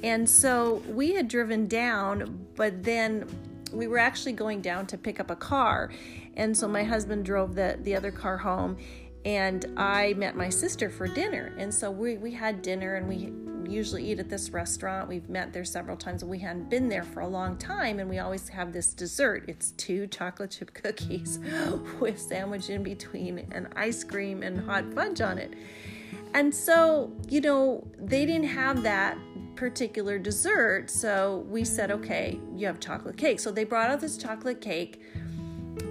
And 0.02 0.28
so 0.28 0.82
we 0.86 1.14
had 1.14 1.26
driven 1.26 1.66
down, 1.66 2.46
but 2.54 2.84
then 2.84 3.26
we 3.72 3.86
were 3.86 3.98
actually 3.98 4.32
going 4.32 4.60
down 4.60 4.86
to 4.86 4.98
pick 4.98 5.20
up 5.20 5.30
a 5.30 5.36
car. 5.36 5.90
And 6.38 6.56
so 6.56 6.66
my 6.68 6.84
husband 6.84 7.24
drove 7.24 7.54
the, 7.54 7.78
the 7.82 7.94
other 7.94 8.12
car 8.12 8.38
home, 8.38 8.78
and 9.24 9.66
I 9.76 10.14
met 10.14 10.36
my 10.36 10.48
sister 10.48 10.88
for 10.88 11.06
dinner. 11.08 11.52
And 11.58 11.74
so 11.74 11.90
we, 11.90 12.16
we 12.16 12.32
had 12.32 12.62
dinner, 12.62 12.94
and 12.94 13.08
we 13.08 13.32
usually 13.70 14.10
eat 14.10 14.20
at 14.20 14.30
this 14.30 14.50
restaurant. 14.50 15.08
We've 15.08 15.28
met 15.28 15.52
there 15.52 15.64
several 15.64 15.96
times, 15.96 16.24
we 16.24 16.38
hadn't 16.38 16.70
been 16.70 16.88
there 16.88 17.02
for 17.02 17.20
a 17.20 17.28
long 17.28 17.58
time. 17.58 17.98
And 17.98 18.08
we 18.08 18.20
always 18.20 18.48
have 18.48 18.72
this 18.72 18.94
dessert 18.94 19.44
it's 19.48 19.72
two 19.72 20.06
chocolate 20.06 20.52
chip 20.52 20.72
cookies 20.82 21.40
with 22.00 22.18
sandwich 22.18 22.70
in 22.70 22.82
between, 22.82 23.46
and 23.50 23.68
ice 23.76 24.04
cream 24.04 24.42
and 24.42 24.64
hot 24.64 24.84
fudge 24.94 25.20
on 25.20 25.38
it. 25.38 25.54
And 26.34 26.54
so, 26.54 27.12
you 27.28 27.40
know, 27.40 27.86
they 27.98 28.26
didn't 28.26 28.48
have 28.48 28.82
that 28.82 29.18
particular 29.56 30.18
dessert. 30.18 30.88
So 30.88 31.44
we 31.48 31.64
said, 31.64 31.90
okay, 31.90 32.38
you 32.54 32.66
have 32.66 32.78
chocolate 32.78 33.16
cake. 33.16 33.40
So 33.40 33.50
they 33.50 33.64
brought 33.64 33.90
out 33.90 34.00
this 34.00 34.16
chocolate 34.16 34.60
cake 34.60 35.02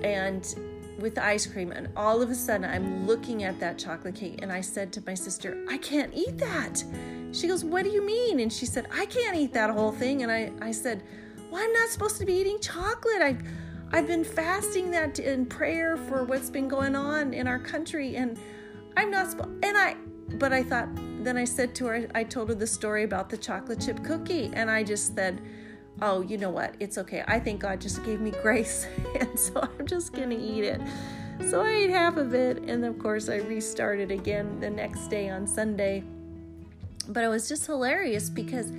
and 0.04 0.56
with 1.00 1.16
the 1.16 1.24
ice 1.24 1.46
cream. 1.46 1.72
And 1.72 1.90
all 1.96 2.22
of 2.22 2.30
a 2.30 2.36
sudden, 2.36 2.70
I'm 2.70 3.06
looking 3.06 3.44
at 3.44 3.60
that 3.60 3.78
chocolate 3.78 4.16
cake. 4.16 4.40
And 4.42 4.52
I 4.52 4.62
said 4.62 4.92
to 4.94 5.04
my 5.06 5.14
sister, 5.14 5.64
I 5.70 5.78
can't 5.78 6.14
eat 6.14 6.38
that. 6.38 6.84
She 7.32 7.48
goes, 7.48 7.64
What 7.64 7.84
do 7.84 7.90
you 7.90 8.06
mean? 8.06 8.40
And 8.40 8.52
she 8.52 8.66
said, 8.66 8.88
I 8.92 9.06
can't 9.06 9.36
eat 9.36 9.54
that 9.54 9.70
whole 9.70 9.92
thing. 9.92 10.24
And 10.24 10.32
I, 10.32 10.52
I 10.62 10.72
said, 10.72 11.04
Well, 11.52 11.62
I'm 11.62 11.74
not 11.74 11.90
supposed 11.90 12.18
to 12.18 12.26
be 12.26 12.34
eating 12.34 12.60
chocolate. 12.60 13.22
I've, 13.22 13.42
I've 13.92 14.08
been 14.08 14.24
fasting 14.24 14.92
that 14.92 15.20
in 15.20 15.46
prayer 15.46 15.98
for 15.98 16.24
what's 16.24 16.50
been 16.50 16.68
going 16.68 16.96
on 16.96 17.34
in 17.34 17.48
our 17.48 17.60
country. 17.60 18.16
And 18.16 18.40
I'm 18.96 19.12
not 19.12 19.30
supposed, 19.30 19.64
and 19.64 19.78
I, 19.78 19.96
but 20.34 20.52
I 20.52 20.64
thought, 20.64 20.90
then 21.24 21.38
I 21.38 21.46
said 21.46 21.76
to 21.76 21.86
her, 21.86 22.08
I 22.16 22.24
told 22.24 22.50
her 22.50 22.56
the 22.56 22.68
story 22.68 23.04
about 23.04 23.30
the 23.30 23.38
chocolate 23.38 23.82
chip 23.82 24.04
cookie, 24.04 24.50
and 24.54 24.70
I 24.70 24.84
just 24.84 25.16
said, 25.16 25.42
Oh, 26.02 26.22
you 26.22 26.38
know 26.38 26.50
what? 26.50 26.76
It's 26.80 26.98
okay. 26.98 27.24
I 27.28 27.40
think 27.40 27.62
God 27.62 27.82
just 27.82 28.04
gave 28.04 28.22
me 28.22 28.32
grace, 28.42 28.88
and 29.20 29.40
so 29.40 29.62
I'm 29.62 29.88
just 29.88 30.14
gonna 30.14 30.36
eat 30.36 30.64
it. 30.64 30.82
So 31.50 31.62
I 31.62 31.70
ate 31.70 31.90
half 31.90 32.18
of 32.18 32.34
it, 32.34 32.58
and 32.64 32.84
of 32.86 33.00
course, 33.00 33.30
I 33.30 33.38
restarted 33.38 34.12
again 34.12 34.60
the 34.60 34.70
next 34.70 35.08
day 35.08 35.30
on 35.30 35.48
Sunday. 35.48 36.04
But 37.08 37.24
it 37.24 37.28
was 37.28 37.48
just 37.48 37.66
hilarious 37.66 38.30
because 38.30 38.72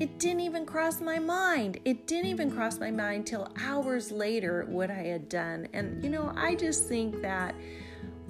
it 0.00 0.18
didn't 0.18 0.40
even 0.40 0.66
cross 0.66 1.00
my 1.00 1.18
mind. 1.18 1.78
It 1.84 2.06
didn't 2.06 2.26
even 2.26 2.50
cross 2.50 2.80
my 2.80 2.90
mind 2.90 3.26
till 3.26 3.52
hours 3.60 4.10
later 4.10 4.66
what 4.68 4.90
I 4.90 4.94
had 4.94 5.28
done. 5.28 5.68
And, 5.72 6.02
you 6.02 6.10
know, 6.10 6.32
I 6.34 6.56
just 6.56 6.88
think 6.88 7.22
that 7.22 7.54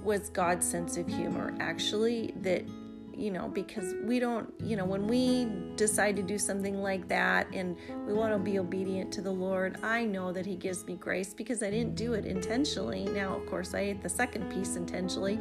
was 0.03 0.29
God's 0.29 0.69
sense 0.69 0.99
of 0.99 1.07
humor, 1.07 1.55
actually, 1.61 2.35
that 2.43 2.65
you 3.15 3.31
know, 3.31 3.49
because 3.49 3.95
we 4.05 4.19
don't, 4.19 4.53
you 4.63 4.77
know, 4.77 4.85
when 4.85 5.07
we 5.07 5.49
decide 5.77 6.17
to 6.17 6.23
do 6.23 6.39
something 6.39 6.83
like 6.83 7.09
that 7.09 7.47
and 7.53 7.77
we 8.07 8.13
want 8.13 8.33
to 8.33 8.39
be 8.39 8.59
obedient 8.59 9.13
to 9.13 9.23
the 9.23 9.31
Lord, 9.31 9.79
I 9.83 10.05
know 10.05 10.33
that 10.33 10.47
He 10.47 10.57
gives 10.57 10.87
me 10.87 10.95
grace 10.95 11.35
because 11.35 11.63
I 11.63 11.71
didn't 11.71 11.95
do 11.95 12.15
it 12.15 12.25
intentionally. 12.25 13.05
Now, 13.05 13.37
of 13.37 13.47
course, 13.47 13.75
I 13.75 13.81
ate 13.81 14.03
the 14.03 14.09
second 14.09 14.51
piece 14.53 14.77
intentionally, 14.77 15.39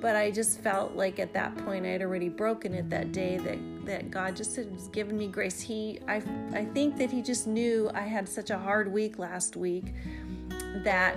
but 0.00 0.16
I 0.16 0.30
just 0.30 0.60
felt 0.60 0.94
like 0.94 1.18
at 1.18 1.32
that 1.34 1.56
point 1.58 1.84
I 1.84 1.90
had 1.90 2.02
already 2.02 2.28
broken 2.28 2.74
it 2.74 2.88
that 2.90 3.12
day 3.12 3.38
that 3.38 3.58
that 3.86 4.10
God 4.10 4.36
just 4.36 4.56
has 4.56 4.88
given 4.88 5.18
me 5.18 5.26
grace. 5.26 5.60
He, 5.60 5.98
I, 6.06 6.22
I 6.52 6.64
think 6.64 6.96
that 6.98 7.10
He 7.10 7.22
just 7.22 7.46
knew 7.46 7.90
I 7.92 8.02
had 8.02 8.28
such 8.28 8.50
a 8.50 8.58
hard 8.58 8.92
week 8.92 9.18
last 9.18 9.56
week 9.56 9.94
that 10.84 11.16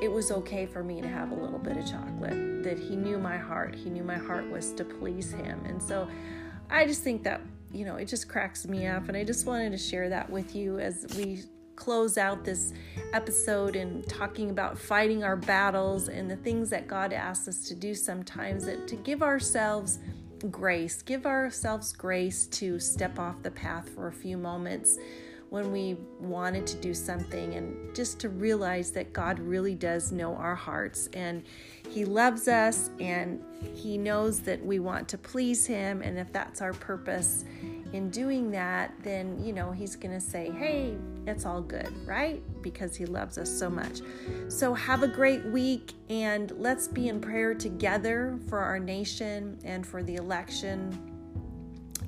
it 0.00 0.10
was 0.10 0.30
okay 0.30 0.66
for 0.66 0.82
me 0.82 1.00
to 1.00 1.08
have 1.08 1.32
a 1.32 1.34
little 1.34 1.58
bit 1.58 1.76
of 1.76 1.86
chocolate, 1.90 2.62
that 2.62 2.78
he 2.78 2.96
knew 2.96 3.18
my 3.18 3.36
heart. 3.36 3.74
He 3.74 3.90
knew 3.90 4.04
my 4.04 4.16
heart 4.16 4.48
was 4.50 4.72
to 4.72 4.84
please 4.84 5.32
him. 5.32 5.60
And 5.64 5.82
so 5.82 6.08
I 6.70 6.86
just 6.86 7.02
think 7.02 7.24
that, 7.24 7.40
you 7.72 7.84
know, 7.84 7.96
it 7.96 8.06
just 8.06 8.28
cracks 8.28 8.66
me 8.66 8.86
up. 8.86 9.08
And 9.08 9.16
I 9.16 9.24
just 9.24 9.46
wanted 9.46 9.70
to 9.72 9.78
share 9.78 10.08
that 10.08 10.28
with 10.30 10.54
you 10.54 10.78
as 10.78 11.06
we 11.16 11.42
close 11.74 12.18
out 12.18 12.44
this 12.44 12.72
episode 13.12 13.76
and 13.76 14.06
talking 14.08 14.50
about 14.50 14.78
fighting 14.78 15.22
our 15.22 15.36
battles 15.36 16.08
and 16.08 16.30
the 16.30 16.36
things 16.36 16.70
that 16.70 16.88
God 16.88 17.12
asks 17.12 17.48
us 17.48 17.68
to 17.68 17.74
do 17.74 17.94
sometimes, 17.94 18.66
that 18.66 18.88
to 18.88 18.96
give 18.96 19.22
ourselves 19.22 19.98
grace, 20.50 21.02
give 21.02 21.26
ourselves 21.26 21.92
grace 21.92 22.46
to 22.46 22.78
step 22.78 23.18
off 23.18 23.42
the 23.42 23.50
path 23.50 23.88
for 23.88 24.08
a 24.08 24.12
few 24.12 24.36
moments 24.36 24.98
when 25.50 25.72
we 25.72 25.96
wanted 26.20 26.66
to 26.66 26.76
do 26.76 26.92
something 26.92 27.54
and 27.54 27.94
just 27.94 28.18
to 28.20 28.28
realize 28.28 28.90
that 28.90 29.12
God 29.12 29.38
really 29.38 29.74
does 29.74 30.12
know 30.12 30.34
our 30.34 30.54
hearts 30.54 31.08
and 31.14 31.42
He 31.88 32.04
loves 32.04 32.48
us 32.48 32.90
and 33.00 33.42
He 33.74 33.96
knows 33.96 34.40
that 34.40 34.64
we 34.64 34.78
want 34.78 35.08
to 35.08 35.18
please 35.18 35.64
Him. 35.66 36.02
And 36.02 36.18
if 36.18 36.32
that's 36.32 36.60
our 36.60 36.74
purpose 36.74 37.44
in 37.94 38.10
doing 38.10 38.50
that, 38.50 38.92
then, 39.02 39.42
you 39.42 39.54
know, 39.54 39.70
He's 39.70 39.96
going 39.96 40.14
to 40.14 40.20
say, 40.20 40.50
hey, 40.50 40.96
it's 41.26 41.46
all 41.46 41.62
good, 41.62 41.88
right? 42.06 42.42
Because 42.60 42.94
He 42.94 43.06
loves 43.06 43.38
us 43.38 43.50
so 43.50 43.70
much. 43.70 44.02
So 44.48 44.74
have 44.74 45.02
a 45.02 45.08
great 45.08 45.44
week 45.46 45.94
and 46.10 46.52
let's 46.58 46.88
be 46.88 47.08
in 47.08 47.20
prayer 47.20 47.54
together 47.54 48.38
for 48.48 48.58
our 48.58 48.78
nation 48.78 49.58
and 49.64 49.86
for 49.86 50.02
the 50.02 50.16
election 50.16 51.14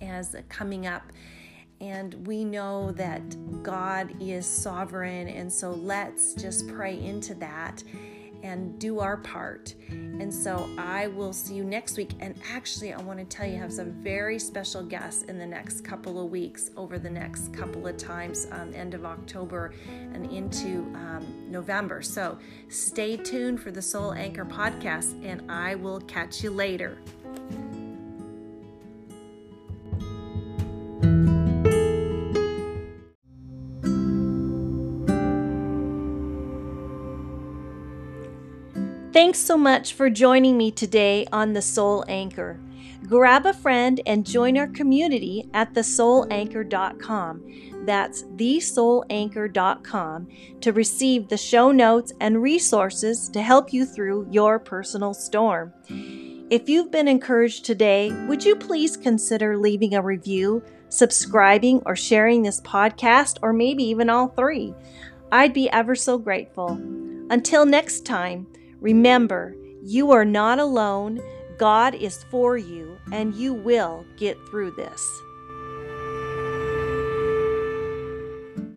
as 0.03 0.37
coming 0.49 0.87
up 0.87 1.11
and 1.81 2.27
we 2.27 2.45
know 2.45 2.93
that 2.93 3.23
God 3.63 4.15
is 4.21 4.47
sovereign. 4.47 5.29
And 5.29 5.53
so 5.53 5.71
let's 5.71 6.35
just 6.35 6.69
pray 6.69 7.03
into 7.03 7.35
that 7.37 7.83
and 8.43 8.79
do 8.79 9.01
our 9.01 9.19
part. 9.19 9.75
And 9.91 10.33
so 10.33 10.69
I 10.79 11.09
will 11.09 11.33
see 11.33 11.55
you 11.55 11.65
next 11.65 11.97
week. 11.97 12.13
And 12.21 12.35
actually, 12.53 12.93
I 12.93 13.01
want 13.01 13.19
to 13.19 13.25
tell 13.25 13.47
you, 13.47 13.57
I 13.57 13.59
have 13.59 13.73
some 13.73 13.93
very 14.03 14.39
special 14.39 14.83
guests 14.83 15.25
in 15.25 15.39
the 15.39 15.47
next 15.47 15.83
couple 15.83 16.23
of 16.23 16.31
weeks, 16.31 16.71
over 16.77 16.99
the 16.99 17.11
next 17.11 17.53
couple 17.53 17.87
of 17.87 17.97
times, 17.97 18.47
um, 18.53 18.73
end 18.75 18.95
of 18.95 19.05
October 19.05 19.75
and 20.15 20.31
into 20.33 20.81
um, 20.95 21.27
November. 21.49 22.03
So 22.03 22.39
stay 22.69 23.17
tuned 23.17 23.61
for 23.61 23.71
the 23.71 23.83
Soul 23.83 24.13
Anchor 24.13 24.45
podcast, 24.45 25.23
and 25.25 25.51
I 25.51 25.75
will 25.75 26.01
catch 26.01 26.43
you 26.43 26.51
later. 26.51 26.99
Thanks 39.13 39.41
so 39.41 39.57
much 39.57 39.95
for 39.95 40.09
joining 40.09 40.57
me 40.57 40.71
today 40.71 41.27
on 41.33 41.53
The 41.53 41.63
Soul 41.63 42.05
Anchor. 42.07 42.61
Grab 43.09 43.45
a 43.45 43.53
friend 43.53 44.01
and 44.07 44.25
join 44.25 44.57
our 44.57 44.69
community 44.69 45.51
at 45.53 45.75
thesoulanchor.com. 45.75 47.43
That's 47.87 48.23
thesoulanchor.com 48.23 50.29
to 50.61 50.73
receive 50.73 51.27
the 51.27 51.37
show 51.37 51.73
notes 51.73 52.13
and 52.21 52.41
resources 52.41 53.29
to 53.31 53.43
help 53.43 53.73
you 53.73 53.85
through 53.85 54.29
your 54.31 54.61
personal 54.61 55.13
storm. 55.13 55.73
If 56.51 56.69
you've 56.69 56.93
been 56.93 57.09
encouraged 57.09 57.65
today, 57.65 58.13
would 58.29 58.45
you 58.45 58.55
please 58.55 58.97
consider 58.97 59.57
leaving 59.57 59.95
a 59.95 60.03
review, 60.03 60.63
subscribing, 60.89 61.83
or 61.85 61.97
sharing 61.97 62.43
this 62.43 62.61
podcast, 62.61 63.39
or 63.43 63.53
maybe 63.53 63.83
even 63.83 64.09
all 64.09 64.29
three? 64.29 64.73
I'd 65.33 65.53
be 65.53 65.69
ever 65.71 65.97
so 65.97 66.17
grateful. 66.17 66.81
Until 67.29 67.67
next 67.67 68.07
time, 68.07 68.47
remember 68.81 69.55
you 69.83 70.11
are 70.13 70.25
not 70.25 70.59
alone. 70.59 71.21
God 71.59 71.95
is 71.95 72.23
for 72.25 72.57
you, 72.57 72.99
and 73.13 73.35
you 73.35 73.53
will 73.53 74.05
get 74.17 74.39
through 74.49 74.73
this. 74.73 75.23